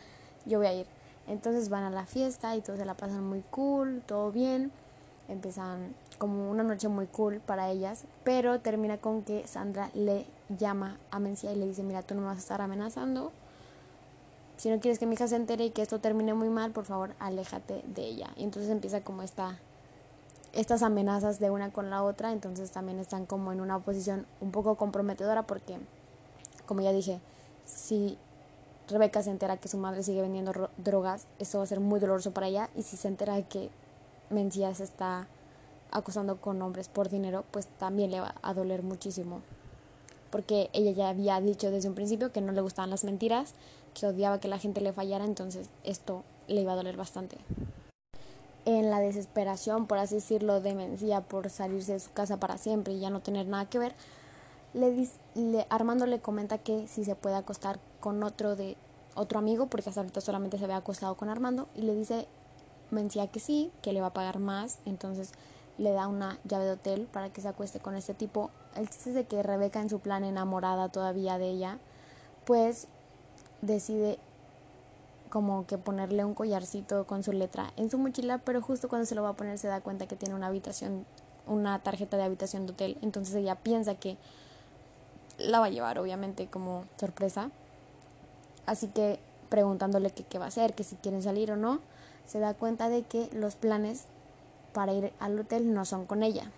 [0.46, 0.86] yo voy a ir.
[1.26, 4.72] Entonces van a la fiesta y todos se la pasan muy cool, todo bien.
[5.28, 10.98] Empiezan como una noche muy cool para ellas, pero termina con que Sandra le llama
[11.10, 13.32] a Mencia y le dice, mira, tú no me vas a estar amenazando.
[14.56, 16.84] Si no quieres que mi hija se entere y que esto termine muy mal, por
[16.84, 18.30] favor, aléjate de ella.
[18.36, 19.58] Y entonces empieza como esta,
[20.56, 24.52] estas amenazas de una con la otra, entonces también están como en una posición un
[24.52, 25.78] poco comprometedora porque,
[26.66, 27.20] como ya dije,
[27.66, 28.16] si
[28.88, 32.30] Rebeca se entera que su madre sigue vendiendo drogas, eso va a ser muy doloroso
[32.30, 32.70] para ella.
[32.74, 33.68] Y si se entera que
[34.30, 35.26] Mencia se está
[35.90, 39.42] acosando con hombres por dinero, pues también le va a doler muchísimo.
[40.30, 43.54] Porque ella ya había dicho desde un principio que no le gustaban las mentiras,
[43.92, 47.38] que odiaba que la gente le fallara, entonces esto le iba a doler bastante.
[48.66, 52.92] En la desesperación, por así decirlo, de Mencía por salirse de su casa para siempre
[52.92, 53.94] y ya no tener nada que ver,
[54.74, 58.76] le, le, Armando le comenta que si se puede acostar con otro de
[59.14, 62.26] otro amigo, porque hasta ahorita solamente se había acostado con Armando, y le dice
[62.90, 65.32] Mencía que sí, que le va a pagar más, entonces
[65.78, 68.50] le da una llave de hotel para que se acueste con este tipo.
[68.74, 71.78] El chiste es de que Rebeca en su plan enamorada todavía de ella,
[72.44, 72.88] pues
[73.62, 74.18] decide
[75.36, 79.14] como que ponerle un collarcito con su letra en su mochila, pero justo cuando se
[79.14, 81.04] lo va a poner se da cuenta que tiene una habitación,
[81.46, 84.16] una tarjeta de habitación de hotel, entonces ella piensa que
[85.36, 87.50] la va a llevar obviamente como sorpresa.
[88.64, 89.20] Así que
[89.50, 91.80] preguntándole qué va a hacer, que si quieren salir o no,
[92.26, 94.04] se da cuenta de que los planes
[94.72, 96.50] para ir al hotel no son con ella.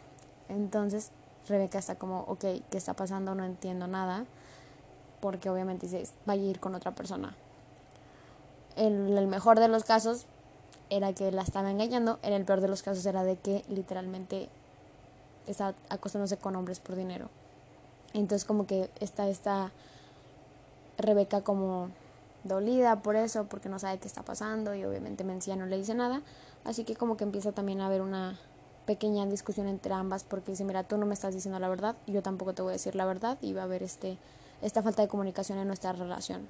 [0.49, 1.11] Entonces
[1.49, 3.35] Rebeca está como, ok, ¿qué está pasando?
[3.35, 4.25] No entiendo nada.
[5.21, 7.35] Porque obviamente dice, vaya a ir con otra persona.
[8.79, 10.27] En el mejor de los casos
[10.89, 12.21] era que la estaba engañando.
[12.23, 14.49] En el peor de los casos era de que literalmente
[15.49, 17.29] está acostándose con hombres por dinero.
[18.15, 19.73] Entonces como que está esta
[20.97, 21.91] Rebeca como
[22.45, 25.95] dolida por eso, porque no sabe qué está pasando y obviamente Mencía no le dice
[25.95, 26.23] nada.
[26.65, 28.39] Así que como que empieza también a haber una
[28.87, 32.23] pequeña discusión entre ambas porque dice, mira, tú no me estás diciendo la verdad, yo
[32.23, 34.19] tampoco te voy a decir la verdad y va a haber este,
[34.63, 36.49] esta falta de comunicación en nuestra relación.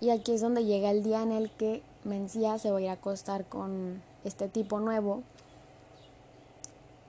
[0.00, 2.88] Y aquí es donde llega el día en el que Mencía se va a ir
[2.88, 5.22] a acostar con este tipo nuevo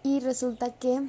[0.04, 1.02] y resulta que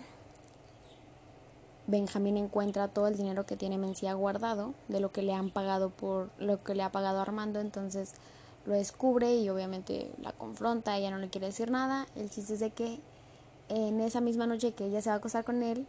[1.87, 5.91] Benjamín encuentra todo el dinero que tiene Mencía guardado de lo que le han pagado
[5.91, 8.15] por lo que le ha pagado Armando, entonces
[8.67, 12.07] lo descubre y obviamente la confronta, ella no le quiere decir nada.
[12.17, 12.99] El chiste es de que
[13.69, 15.87] en esa misma noche que ella se va a acostar con él,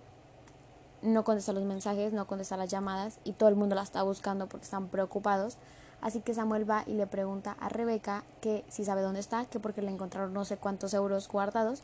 [1.02, 4.47] no contesta los mensajes, no contesta las llamadas y todo el mundo la está buscando
[4.47, 5.58] porque están preocupados.
[6.02, 9.60] Así que Samuel va y le pregunta a Rebeca que si sabe dónde está, que
[9.60, 11.84] porque le encontraron no sé cuántos euros guardados,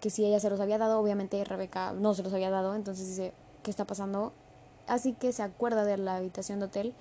[0.00, 3.06] que si ella se los había dado, obviamente Rebeca no se los había dado, entonces
[3.08, 3.32] dice,
[3.62, 4.32] ¿qué está pasando?
[4.86, 6.94] Así que se acuerda de la habitación de hotel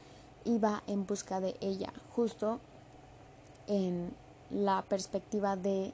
[0.43, 1.91] y va en busca de ella.
[2.15, 2.59] Justo
[3.67, 4.13] en
[4.49, 5.93] la perspectiva de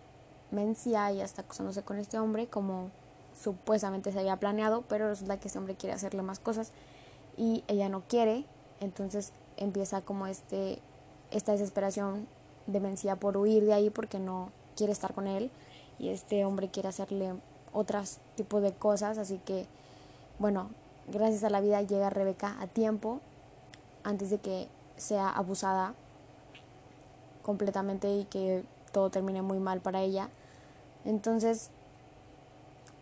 [0.52, 2.92] Mencia y hasta acosándose con este hombre como
[3.40, 6.72] supuestamente se había planeado, pero resulta que este hombre quiere hacerle más cosas
[7.38, 8.46] y ella no quiere,
[8.80, 10.80] entonces empieza como este
[11.32, 12.28] esta desesperación
[12.68, 15.50] de Mencia por huir de ahí porque no quiere estar con él
[15.98, 17.34] y este hombre quiere hacerle
[17.74, 19.66] otros tipos de cosas, así que
[20.40, 20.70] bueno,
[21.08, 23.22] gracias a la vida llega Rebeca a tiempo
[24.04, 24.68] antes de que
[24.98, 25.94] sea abusada
[27.44, 30.30] completamente y que todo termine muy mal para ella.
[31.06, 31.70] Entonces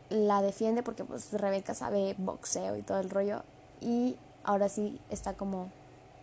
[0.10, 3.44] la defiende porque pues Rebeca sabe boxeo y todo el rollo.
[3.82, 5.70] Y ahora sí está como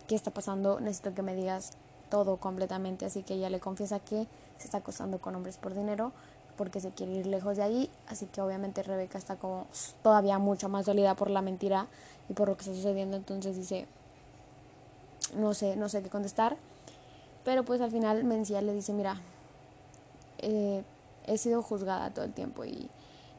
[0.07, 0.79] ¿qué está pasando?
[0.79, 1.71] Necesito que me digas
[2.09, 4.27] todo completamente, así que ella le confiesa que
[4.57, 6.13] se está acostando con hombres por dinero
[6.55, 9.67] porque se quiere ir lejos de ahí, así que obviamente Rebeca está como
[10.01, 11.85] todavía mucho más dolida por la mentira
[12.29, 13.87] y por lo que está sucediendo, entonces dice
[15.35, 16.57] no sé, no sé qué contestar.
[17.43, 19.21] Pero pues al final Mencía le dice, mira,
[20.39, 20.83] eh,
[21.25, 22.89] he sido juzgada todo el tiempo y,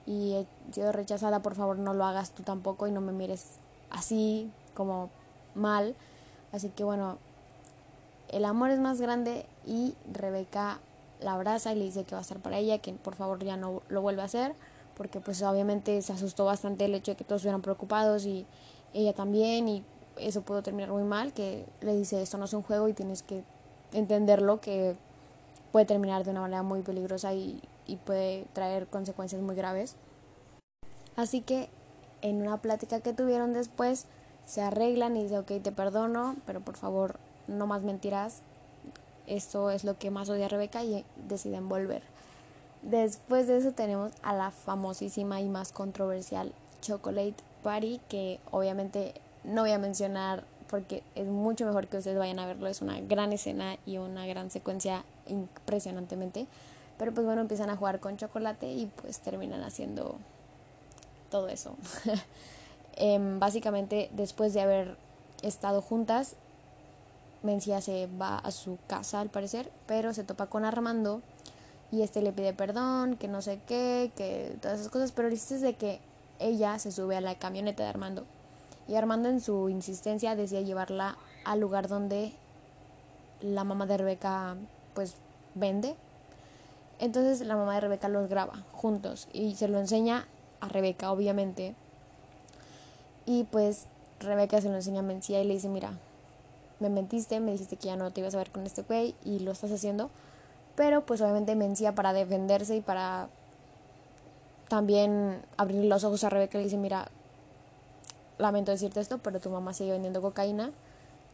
[0.08, 3.58] y he sido rechazada, por favor no lo hagas tú tampoco y no me mires
[3.90, 5.10] así como
[5.54, 5.94] mal.
[6.50, 7.18] Así que bueno,
[8.30, 10.78] el amor es más grande y Rebeca
[11.20, 13.58] la abraza y le dice que va a estar para ella, que por favor ya
[13.58, 14.54] no lo vuelva a hacer,
[14.96, 18.46] porque pues obviamente se asustó bastante el hecho de que todos estuvieran preocupados y
[18.94, 19.84] ella también y
[20.16, 23.22] eso pudo terminar muy mal, que le dice esto no es un juego y tienes
[23.22, 23.44] que
[23.92, 24.96] entenderlo que
[25.70, 27.60] puede terminar de una manera muy peligrosa y,
[27.96, 29.96] puede traer consecuencias muy graves.
[31.16, 31.68] Así que
[32.22, 34.06] en una plática que tuvieron después
[34.46, 38.40] se arreglan y dice, ok, te perdono, pero por favor no más mentiras.
[39.26, 42.02] Esto es lo que más odia a Rebeca y deciden volver.
[42.82, 49.14] Después de eso tenemos a la famosísima y más controversial Chocolate Party, que obviamente
[49.44, 52.68] no voy a mencionar porque es mucho mejor que ustedes vayan a verlo.
[52.68, 56.46] Es una gran escena y una gran secuencia impresionantemente.
[56.98, 60.16] Pero pues bueno, empiezan a jugar con chocolate y pues terminan haciendo
[61.30, 61.76] todo eso.
[63.00, 64.96] Em, básicamente, después de haber
[65.42, 66.34] estado juntas,
[67.44, 71.22] Mencia se va a su casa al parecer, pero se topa con Armando
[71.92, 75.60] y este le pide perdón, que no sé qué, que todas esas cosas, pero dices
[75.60, 76.00] de que
[76.40, 78.24] ella se sube a la camioneta de Armando
[78.88, 82.32] y Armando en su insistencia decía llevarla al lugar donde
[83.42, 84.56] la mamá de Rebeca
[84.94, 85.14] pues
[85.54, 85.94] vende.
[86.98, 90.26] Entonces la mamá de Rebeca los graba juntos y se lo enseña
[90.60, 91.74] a Rebeca, obviamente.
[93.26, 93.86] Y pues
[94.20, 95.92] Rebeca se lo enseña a Mencía y le dice, mira,
[96.80, 99.40] me mentiste, me dijiste que ya no te ibas a ver con este güey y
[99.40, 100.10] lo estás haciendo.
[100.76, 103.28] Pero pues obviamente Mencía para defenderse y para
[104.68, 107.08] también abrir los ojos a Rebeca le dice, mira,
[108.38, 110.70] lamento decirte esto, pero tu mamá sigue vendiendo cocaína.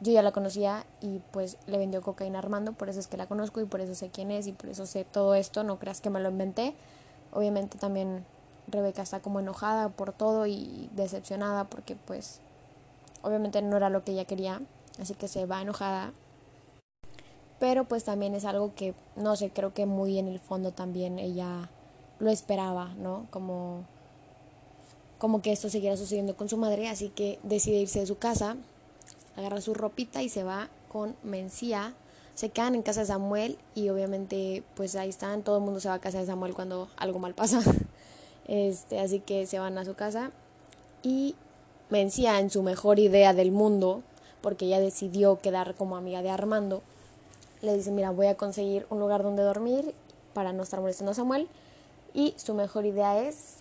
[0.04, 3.16] Yo ya la conocía y pues le vendió cocaína a Armando, por eso es que
[3.16, 5.78] la conozco y por eso sé quién es y por eso sé todo esto, no
[5.78, 6.74] creas que me lo inventé.
[7.32, 8.26] Obviamente también
[8.68, 12.40] Rebeca está como enojada por todo y decepcionada porque pues
[13.22, 14.60] obviamente no era lo que ella quería,
[15.00, 16.12] así que se va enojada.
[17.58, 21.18] Pero pues también es algo que, no sé, creo que muy en el fondo también
[21.18, 21.70] ella
[22.18, 23.26] lo esperaba, ¿no?
[23.30, 23.84] Como,
[25.16, 28.58] como que esto siguiera sucediendo con su madre, así que decide irse de su casa,
[29.36, 31.94] agarra su ropita y se va con Mencía.
[32.34, 35.88] Se quedan en casa de Samuel y obviamente pues ahí están, todo el mundo se
[35.88, 37.60] va a casa de Samuel cuando algo mal pasa.
[38.46, 40.30] Este, así que se van a su casa
[41.02, 41.34] y
[41.90, 44.02] Mencía en su mejor idea del mundo,
[44.40, 46.82] porque ella decidió quedar como amiga de Armando,
[47.60, 49.94] le dice, mira, voy a conseguir un lugar donde dormir
[50.32, 51.48] para no estar molestando a Samuel.
[52.14, 53.58] Y su mejor idea es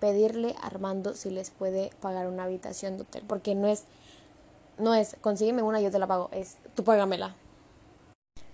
[0.00, 3.84] pedirle a Armando si les puede pagar una habitación de hotel, porque no es,
[4.78, 7.34] no es, consígueme una, yo te la pago, es, tú págamela.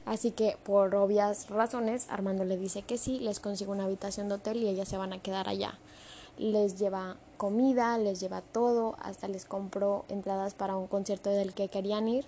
[0.09, 4.37] Así que por obvias razones Armando le dice que sí, les consigue una habitación de
[4.37, 5.79] hotel y ellas se van a quedar allá.
[6.39, 11.69] Les lleva comida, les lleva todo, hasta les compró entradas para un concierto del que
[11.69, 12.25] querían ir.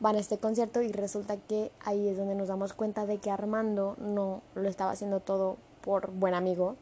[0.00, 3.30] Van a este concierto y resulta que ahí es donde nos damos cuenta de que
[3.30, 6.76] Armando no lo estaba haciendo todo por buen amigo.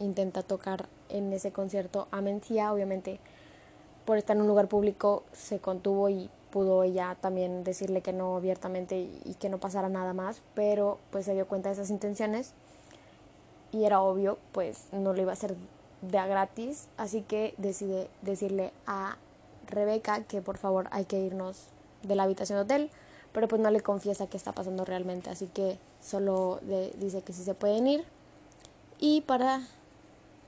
[0.00, 3.20] Intenta tocar en ese concierto a Mencía, obviamente
[4.08, 8.36] por estar en un lugar público se contuvo y pudo ella también decirle que no
[8.36, 12.54] abiertamente y, que no pasara nada más, pero pues se dio cuenta de esas intenciones
[13.70, 15.54] y era obvio, pues no lo iba a hacer
[16.00, 19.18] de a gratis, así que decide decirle a
[19.66, 21.64] Rebeca que por favor hay que irnos
[22.02, 22.90] de la habitación de hotel,
[23.34, 27.34] pero pues no le confiesa qué está pasando realmente, así que solo le dice que
[27.34, 28.06] sí se pueden ir
[28.98, 29.60] y para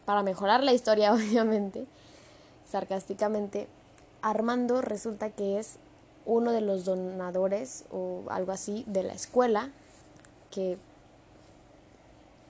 [0.07, 1.85] para mejorar la historia obviamente,
[2.71, 3.69] sarcásticamente
[4.23, 5.77] Armando resulta que es
[6.27, 9.71] uno de los donadores o algo así de la escuela,
[10.51, 10.79] que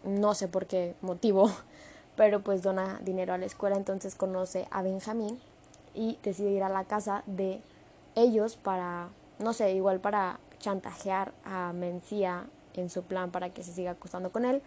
[0.04, 1.50] no sé por qué motivo,
[2.16, 5.40] pero pues dona dinero a la escuela, entonces conoce a Benjamín
[5.94, 7.60] y decide ir a la casa de
[8.14, 9.08] ellos para,
[9.38, 14.30] no sé, igual para chantajear a Mencía en su plan para que se siga acostando
[14.30, 14.62] con él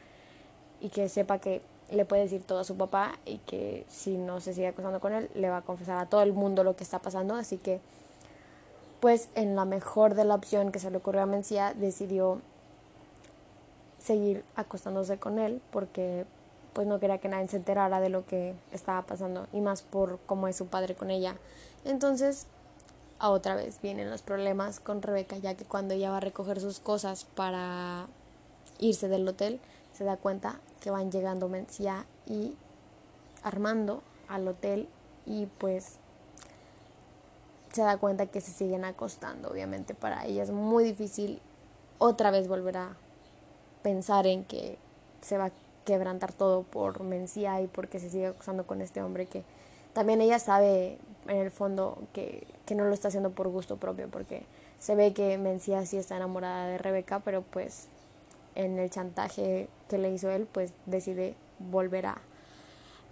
[0.81, 1.61] y que sepa que
[1.91, 5.13] le puede decir todo a su papá y que si no se sigue acostando con
[5.13, 7.79] él le va a confesar a todo el mundo lo que está pasando, así que
[8.99, 12.41] pues en la mejor de la opción que se le ocurrió a Mencía decidió
[13.99, 16.25] seguir acostándose con él porque
[16.73, 20.19] pues no quería que nadie se enterara de lo que estaba pasando y más por
[20.25, 21.35] cómo es su padre con ella.
[21.85, 22.47] Entonces,
[23.19, 26.59] a otra vez vienen los problemas con Rebeca, ya que cuando ella va a recoger
[26.59, 28.07] sus cosas para
[28.79, 29.59] irse del hotel,
[29.93, 32.57] se da cuenta que van llegando Mencía y
[33.41, 34.89] Armando al hotel
[35.25, 35.95] y pues
[37.71, 39.49] se da cuenta que se siguen acostando.
[39.49, 41.41] Obviamente para ella es muy difícil
[41.99, 42.97] otra vez volver a
[43.81, 44.77] pensar en que
[45.21, 45.51] se va a
[45.85, 49.43] quebrantar todo por Mencía y porque se sigue acostando con este hombre que
[49.93, 54.09] también ella sabe en el fondo que, que no lo está haciendo por gusto propio
[54.09, 54.43] porque
[54.79, 57.87] se ve que Mencía sí está enamorada de Rebeca pero pues
[58.55, 62.17] en el chantaje que le hizo él pues decide volver a,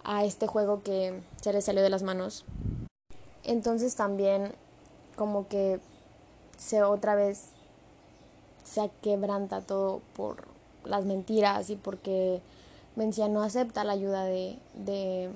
[0.03, 2.43] a este juego que se le salió de las manos
[3.43, 4.51] entonces también
[5.15, 5.79] como que
[6.57, 7.49] se otra vez
[8.63, 10.47] se quebranta todo por
[10.85, 12.41] las mentiras y porque
[12.95, 15.29] Mencía no acepta la ayuda de, de,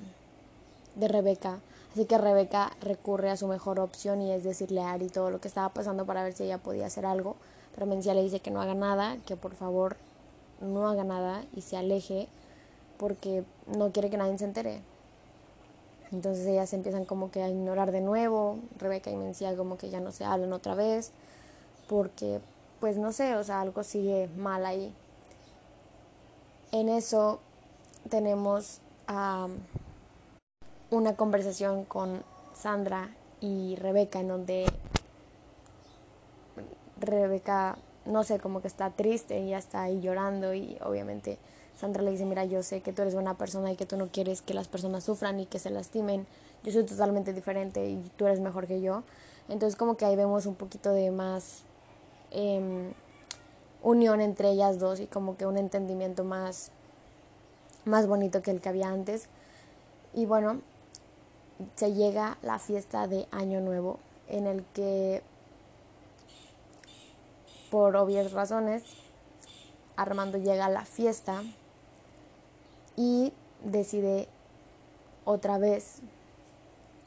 [0.96, 1.60] de Rebeca.
[1.92, 5.40] Así que Rebeca recurre a su mejor opción y es decirle a Ari todo lo
[5.40, 7.36] que estaba pasando para ver si ella podía hacer algo.
[7.74, 9.96] Pero Mencia le dice que no haga nada, que por favor
[10.60, 12.28] no haga nada y se aleje
[12.98, 14.80] porque no quiere que nadie se entere.
[16.12, 20.00] Entonces ellas empiezan como que a ignorar de nuevo, Rebeca y Mencia como que ya
[20.00, 21.10] no se hablan otra vez,
[21.88, 22.40] porque
[22.80, 24.94] pues no sé, o sea, algo sigue mal ahí.
[26.72, 27.40] En eso
[28.08, 28.80] tenemos
[30.90, 32.22] una conversación con
[32.54, 34.66] Sandra y Rebeca en donde
[36.98, 37.76] Rebeca,
[38.06, 41.38] no sé, como que está triste y ya está ahí llorando y obviamente
[41.76, 44.08] Sandra le dice, mira, yo sé que tú eres buena persona y que tú no
[44.08, 46.26] quieres que las personas sufran y que se lastimen.
[46.64, 49.02] Yo soy totalmente diferente y tú eres mejor que yo.
[49.48, 51.62] Entonces como que ahí vemos un poquito de más
[52.30, 52.92] em,
[53.82, 56.70] unión entre ellas dos y como que un entendimiento más,
[57.84, 59.28] más bonito que el que había antes.
[60.14, 60.62] Y bueno,
[61.74, 63.98] se llega la fiesta de Año Nuevo
[64.28, 65.22] en el que
[67.70, 68.82] por obvias razones
[69.96, 71.42] Armando llega a la fiesta
[72.96, 73.32] y
[73.64, 74.28] decide
[75.24, 76.00] otra vez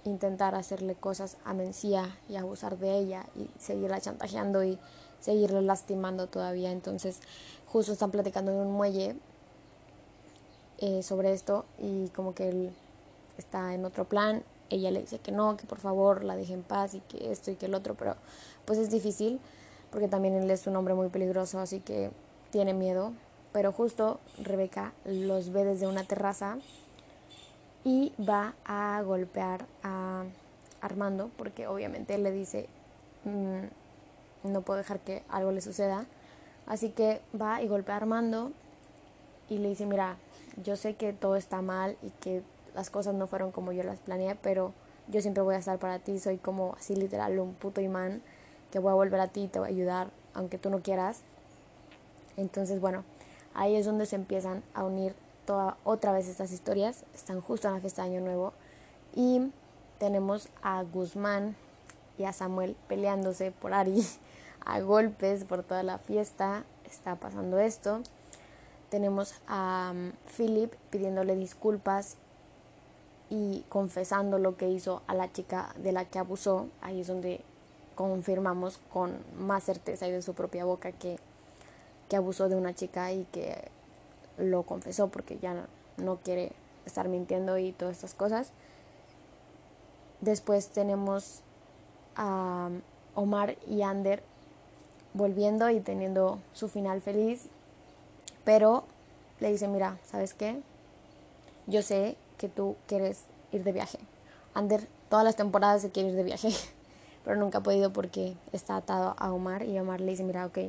[0.03, 4.79] intentar hacerle cosas a Mencía y abusar de ella y seguirla chantajeando y
[5.19, 6.71] seguirla lastimando todavía.
[6.71, 7.19] Entonces,
[7.67, 9.15] justo están platicando en un muelle
[10.79, 12.73] eh, sobre esto y como que él
[13.37, 14.43] está en otro plan.
[14.69, 17.51] Ella le dice que no, que por favor la deje en paz y que esto
[17.51, 18.15] y que el otro, pero
[18.65, 19.39] pues es difícil
[19.91, 22.11] porque también él es un hombre muy peligroso, así que
[22.51, 23.13] tiene miedo.
[23.51, 26.57] Pero justo Rebeca los ve desde una terraza
[27.83, 30.25] y va a golpear a
[30.81, 32.67] Armando porque obviamente él le dice
[33.25, 36.05] mm, no puedo dejar que algo le suceda
[36.67, 38.51] así que va y golpea a Armando
[39.49, 40.17] y le dice mira
[40.63, 42.43] yo sé que todo está mal y que
[42.75, 44.73] las cosas no fueron como yo las planeé pero
[45.07, 48.21] yo siempre voy a estar para ti soy como así literal un puto imán
[48.71, 51.21] que voy a volver a ti y te voy a ayudar aunque tú no quieras
[52.37, 53.03] entonces bueno
[53.53, 55.13] Ahí es donde se empiezan a unir
[55.45, 57.03] toda, otra vez estas historias.
[57.13, 58.53] Están justo en la fiesta de Año Nuevo.
[59.15, 59.51] Y
[59.97, 61.55] tenemos a Guzmán
[62.17, 64.05] y a Samuel peleándose por Ari,
[64.65, 66.63] a golpes por toda la fiesta.
[66.85, 68.01] Está pasando esto.
[68.89, 72.17] Tenemos a um, Philip pidiéndole disculpas
[73.29, 76.67] y confesando lo que hizo a la chica de la que abusó.
[76.81, 77.43] Ahí es donde
[78.07, 81.19] confirmamos con más certeza y de su propia boca que
[82.09, 83.69] que abusó de una chica y que
[84.37, 86.51] lo confesó porque ya no, quiere
[86.85, 88.51] estar mintiendo y todas estas cosas.
[90.19, 91.41] Después tenemos
[92.15, 92.69] a
[93.15, 94.23] Omar y Ander
[95.13, 97.47] volviendo y teniendo su final feliz,
[98.43, 98.83] pero
[99.39, 100.59] le dice, mira, ¿sabes qué?
[101.67, 103.99] Yo sé que tú quieres ir de viaje.
[104.53, 106.49] Ander todas las temporadas se quiere ir de viaje,
[107.23, 110.59] pero nunca ha podido porque está atado a Omar y Omar le dice, mira, ok,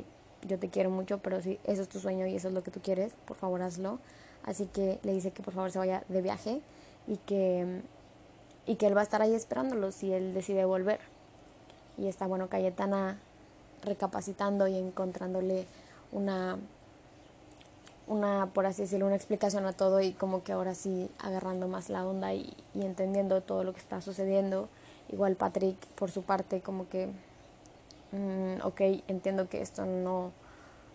[0.47, 2.71] yo te quiero mucho, pero si eso es tu sueño y eso es lo que
[2.71, 3.99] tú quieres, por favor hazlo.
[4.43, 6.61] Así que le dice que por favor se vaya de viaje
[7.07, 7.81] y que,
[8.65, 10.99] y que él va a estar ahí esperándolo si él decide volver.
[11.97, 13.19] Y está, bueno, Cayetana
[13.83, 15.67] recapacitando y encontrándole
[16.11, 16.57] una,
[18.07, 21.89] una, por así decirlo, una explicación a todo y como que ahora sí agarrando más
[21.89, 24.69] la onda y, y entendiendo todo lo que está sucediendo.
[25.11, 27.09] Igual Patrick, por su parte, como que
[28.11, 30.31] Mm, ok, entiendo que esto no,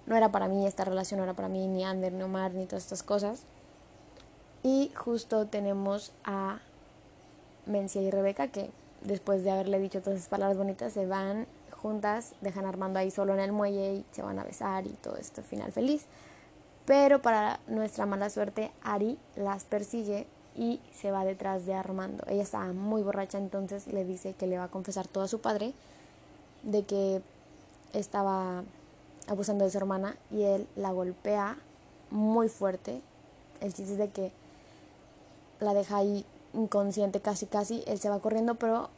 [0.07, 2.67] no era para mí, esta relación no era para mí, ni Ander, ni Omar, ni
[2.67, 3.45] todas estas cosas.
[4.62, 6.59] Y justo tenemos a
[7.67, 8.71] Mencia y Rebeca que
[9.03, 13.11] después de haberle dicho todas esas palabras bonitas se van juntas, dejan a Armando ahí
[13.11, 16.07] solo en el muelle y se van a besar y todo esto final feliz.
[16.85, 22.24] Pero para nuestra mala suerte, Ari las persigue y se va detrás de Armando.
[22.28, 25.40] Ella está muy borracha, entonces le dice que le va a confesar todo a su
[25.40, 25.74] padre
[26.62, 27.22] de que
[27.92, 28.64] estaba
[29.28, 31.59] abusando de su hermana y él la golpea
[32.11, 33.00] muy fuerte.
[33.61, 34.32] El chiste es de que
[35.61, 38.88] la deja ahí inconsciente casi casi, él se va corriendo, pero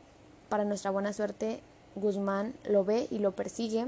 [0.49, 1.61] para nuestra buena suerte
[1.97, 3.87] Guzmán lo ve y lo persigue.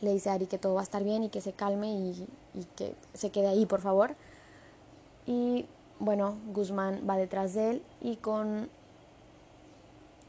[0.00, 2.26] Le dice a Ari que todo va a estar bien y que se calme y,
[2.54, 4.14] y que se quede ahí, por favor.
[5.26, 5.66] Y
[6.00, 8.68] bueno, Guzmán va detrás de él y con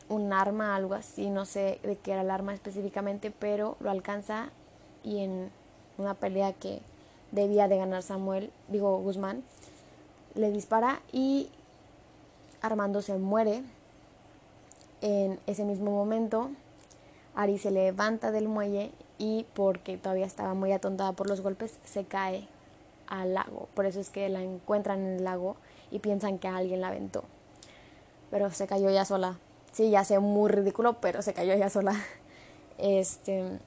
[0.10, 4.50] un arma, algo así, no sé de qué era el arma específicamente, pero lo alcanza
[5.04, 5.50] y en
[5.98, 6.82] una pelea que
[7.32, 9.44] debía de ganar Samuel, digo Guzmán,
[10.36, 11.50] le dispara y
[12.62, 13.64] Armando se muere.
[15.02, 16.52] En ese mismo momento,
[17.34, 22.04] Ari se levanta del muelle y porque todavía estaba muy atontada por los golpes, se
[22.04, 22.48] cae
[23.12, 23.68] al lago.
[23.76, 25.58] Por eso es que la encuentran en el lago
[25.92, 27.24] y piensan que alguien la aventó.
[28.32, 29.38] pero se cayó ella sola.
[29.74, 31.94] Sí, ya sé, muy ridículo, pero se cayó ella sola.
[32.78, 33.60] Este,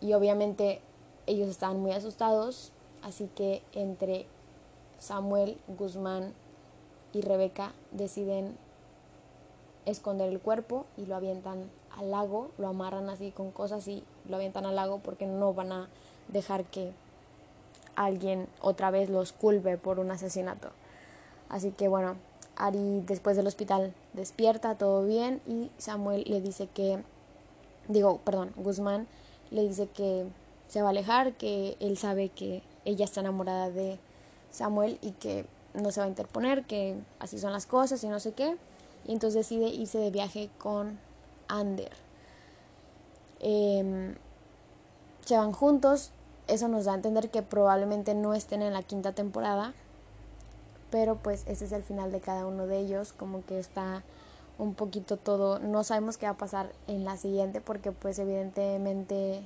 [0.00, 0.80] y obviamente
[1.26, 4.24] ellos estaban muy asustados, así que entre
[4.98, 6.32] Samuel, Guzmán
[7.12, 8.56] y Rebeca deciden
[9.84, 14.36] esconder el cuerpo y lo avientan al lago, lo amarran así con cosas y lo
[14.36, 15.88] avientan al lago porque no van a
[16.28, 16.94] dejar que
[17.96, 20.70] alguien otra vez los culpe por un asesinato.
[21.48, 22.16] Así que bueno,
[22.56, 27.02] Ari después del hospital despierta, todo bien, y Samuel le dice que,
[27.88, 29.06] digo, perdón, Guzmán
[29.50, 30.26] le dice que
[30.68, 33.98] se va a alejar, que él sabe que ella está enamorada de
[34.50, 38.20] Samuel y que no se va a interponer, que así son las cosas y no
[38.20, 38.56] sé qué.
[39.06, 40.98] Y entonces decide irse de viaje con
[41.48, 41.92] Ander.
[43.40, 44.14] Em,
[45.24, 46.12] se van juntos,
[46.52, 49.74] eso nos da a entender que probablemente no estén en la quinta temporada,
[50.90, 54.02] pero pues ese es el final de cada uno de ellos, como que está
[54.58, 59.42] un poquito todo, no sabemos qué va a pasar en la siguiente porque pues evidentemente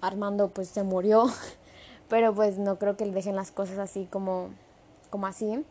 [0.00, 1.26] Armando pues se murió,
[2.08, 4.50] pero pues no creo que le dejen las cosas así como
[5.10, 5.64] como así,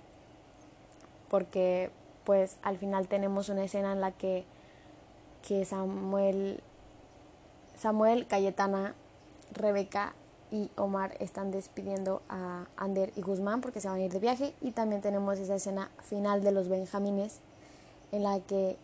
[1.29, 1.91] porque
[2.25, 4.45] pues al final tenemos una escena en la que,
[5.47, 6.61] que Samuel,
[7.77, 8.93] Samuel, Cayetana,
[9.53, 10.13] Rebeca
[10.51, 14.53] y Omar están despidiendo a Ander y Guzmán porque se van a ir de viaje.
[14.61, 17.39] Y también tenemos esa escena final de los Benjamines
[18.11, 18.77] en la que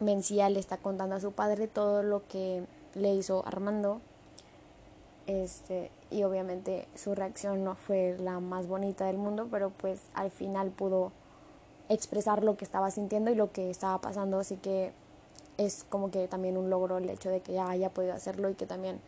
[0.00, 4.00] Mencía le está contando a su padre todo lo que le hizo Armando.
[5.26, 10.30] Este, y obviamente su reacción no fue la más bonita del mundo, pero pues al
[10.30, 11.12] final pudo
[11.88, 14.92] expresar lo que estaba sintiendo y lo que estaba pasando, así que
[15.58, 18.54] es como que también un logro el hecho de que ya haya podido hacerlo y
[18.54, 19.00] que también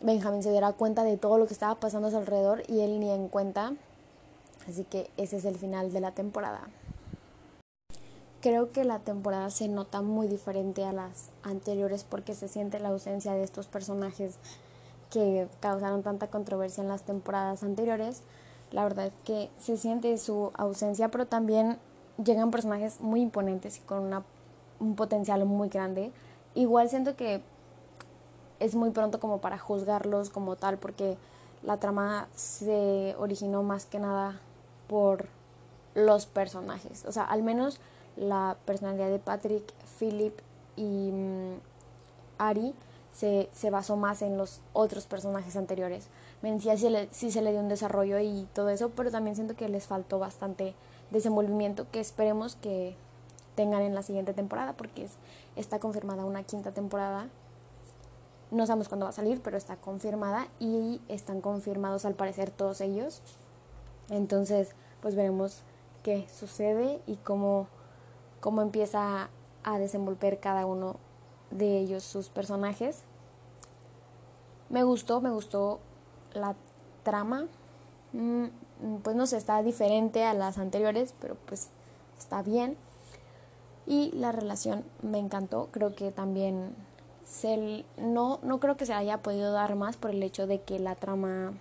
[0.00, 2.98] Benjamín se diera cuenta de todo lo que estaba pasando a su alrededor y él
[2.98, 3.72] ni en cuenta.
[4.68, 6.68] Así que ese es el final de la temporada.
[8.40, 12.88] Creo que la temporada se nota muy diferente a las anteriores porque se siente la
[12.88, 14.34] ausencia de estos personajes
[15.10, 18.22] que causaron tanta controversia en las temporadas anteriores.
[18.72, 21.78] La verdad es que se siente su ausencia, pero también
[22.22, 24.24] llegan personajes muy imponentes y con una,
[24.82, 26.12] un potencial muy grande.
[26.54, 27.40] Igual siento que
[28.58, 31.16] es muy pronto como para juzgarlos como tal, porque
[31.62, 34.40] la trama se originó más que nada
[34.88, 35.28] por
[35.94, 37.04] los personajes.
[37.06, 37.80] O sea, al menos
[38.16, 40.38] la personalidad de Patrick, Philip
[40.76, 41.54] y mm,
[42.38, 42.74] Ari
[43.14, 46.08] se, se basó más en los otros personajes anteriores.
[46.42, 49.68] Mencía sí, sí se le dio un desarrollo y todo eso, pero también siento que
[49.68, 50.74] les faltó bastante
[51.10, 52.96] desenvolvimiento que esperemos que
[53.54, 55.12] tengan en la siguiente temporada porque es,
[55.56, 57.28] está confirmada una quinta temporada.
[58.50, 62.80] No sabemos cuándo va a salir, pero está confirmada y están confirmados al parecer todos
[62.80, 63.22] ellos.
[64.10, 65.62] Entonces, pues veremos
[66.02, 67.66] qué sucede y cómo,
[68.40, 69.30] cómo empieza
[69.64, 70.96] a desenvolver cada uno
[71.50, 73.02] de ellos, sus personajes.
[74.68, 75.80] Me gustó, me gustó
[76.32, 76.56] la
[77.04, 77.46] trama.
[78.12, 78.46] Mm,
[79.02, 81.68] pues no sé, está diferente a las anteriores, pero pues
[82.18, 82.76] está bien.
[83.86, 85.68] Y la relación me encantó.
[85.72, 86.74] Creo que también
[87.24, 90.78] se, no, no creo que se haya podido dar más por el hecho de que
[90.78, 91.52] la trama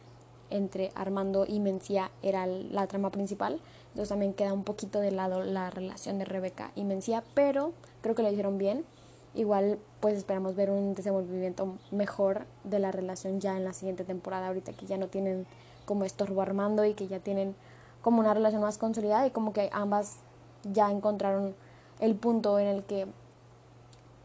[0.49, 3.59] entre Armando y Mencía era la trama principal.
[3.89, 8.15] Entonces también queda un poquito de lado la relación de Rebeca y Mencía, pero creo
[8.15, 8.85] que lo hicieron bien.
[9.33, 14.47] Igual pues esperamos ver un desenvolvimiento mejor de la relación ya en la siguiente temporada,
[14.47, 15.45] ahorita que ya no tienen
[15.85, 17.55] como estorbo armando y que ya tienen
[18.01, 20.17] como una relación más consolidada y como que ambas
[20.63, 21.55] ya encontraron
[22.01, 23.07] el punto en el que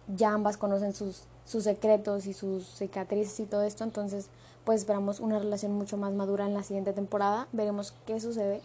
[0.08, 4.28] ya ambas conocen sus, sus secretos y sus cicatrices y todo esto, entonces
[4.64, 8.60] pues esperamos una relación mucho más madura en la siguiente temporada, veremos qué sucede,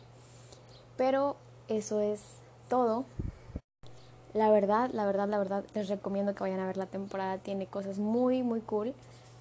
[0.97, 1.35] pero
[1.67, 2.21] eso es
[2.69, 3.05] todo.
[4.33, 7.37] La verdad, la verdad, la verdad, les recomiendo que vayan a ver la temporada.
[7.37, 8.93] Tiene cosas muy, muy cool.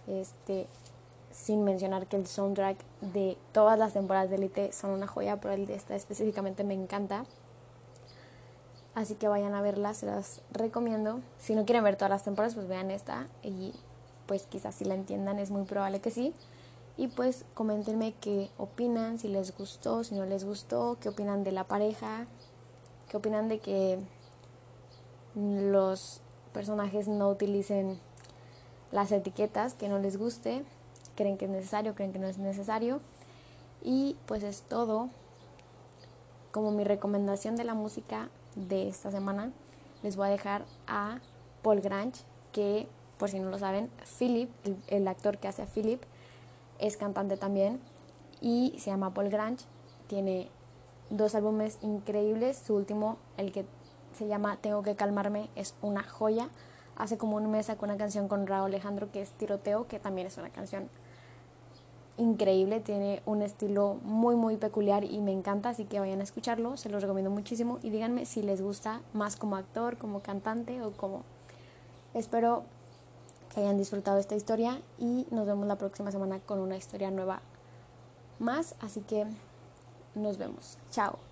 [0.09, 0.67] Este,
[1.33, 5.55] sin mencionar que el soundtrack de todas las temporadas de Elite son una joya, pero
[5.55, 7.25] el de esta específicamente me encanta.
[9.01, 11.21] Así que vayan a verla, se las recomiendo.
[11.39, 13.73] Si no quieren ver todas las temporadas, pues vean esta y
[14.27, 16.35] pues quizás si la entiendan, es muy probable que sí.
[16.99, 21.53] Y pues coméntenme qué opinan, si les gustó, si no les gustó, qué opinan de
[21.53, 22.27] la pareja,
[23.09, 24.01] qué opinan de que
[25.35, 26.21] los
[26.53, 27.99] personajes no utilicen
[28.93, 30.63] las etiquetas que no les guste,
[31.17, 33.01] creen que es necesario, creen que no es necesario.
[33.83, 35.09] Y pues es todo.
[36.53, 38.29] Como mi recomendación de la música
[38.69, 39.53] de esta semana,
[40.03, 41.19] les voy a dejar a
[41.63, 42.23] Paul Grange,
[42.53, 42.89] que
[43.21, 44.51] por si no lo saben, Philip,
[44.89, 46.03] el, actor que hace a Philip,
[46.79, 47.79] es cantante también
[48.41, 49.67] y se llama Paul Grange.
[50.07, 50.49] Tiene
[51.11, 52.57] dos álbumes increíbles.
[52.57, 53.67] Su último, el que
[54.17, 56.49] se llama Tengo que calmarme, es una joya.
[56.97, 60.27] Hace como un mes sacó una canción con Raúl Alejandro que es Tiroteo, que también
[60.27, 60.89] es una canción
[62.21, 66.77] increíble, tiene un estilo muy muy peculiar y me encanta, así que vayan a escucharlo,
[66.77, 70.93] se los recomiendo muchísimo y díganme si les gusta más como actor, como cantante o
[70.93, 71.23] como...
[72.13, 72.65] Espero
[73.53, 77.41] que hayan disfrutado esta historia y nos vemos la próxima semana con una historia nueva
[78.39, 79.27] más, así que
[80.15, 80.79] nos vemos.
[80.91, 81.30] Chao.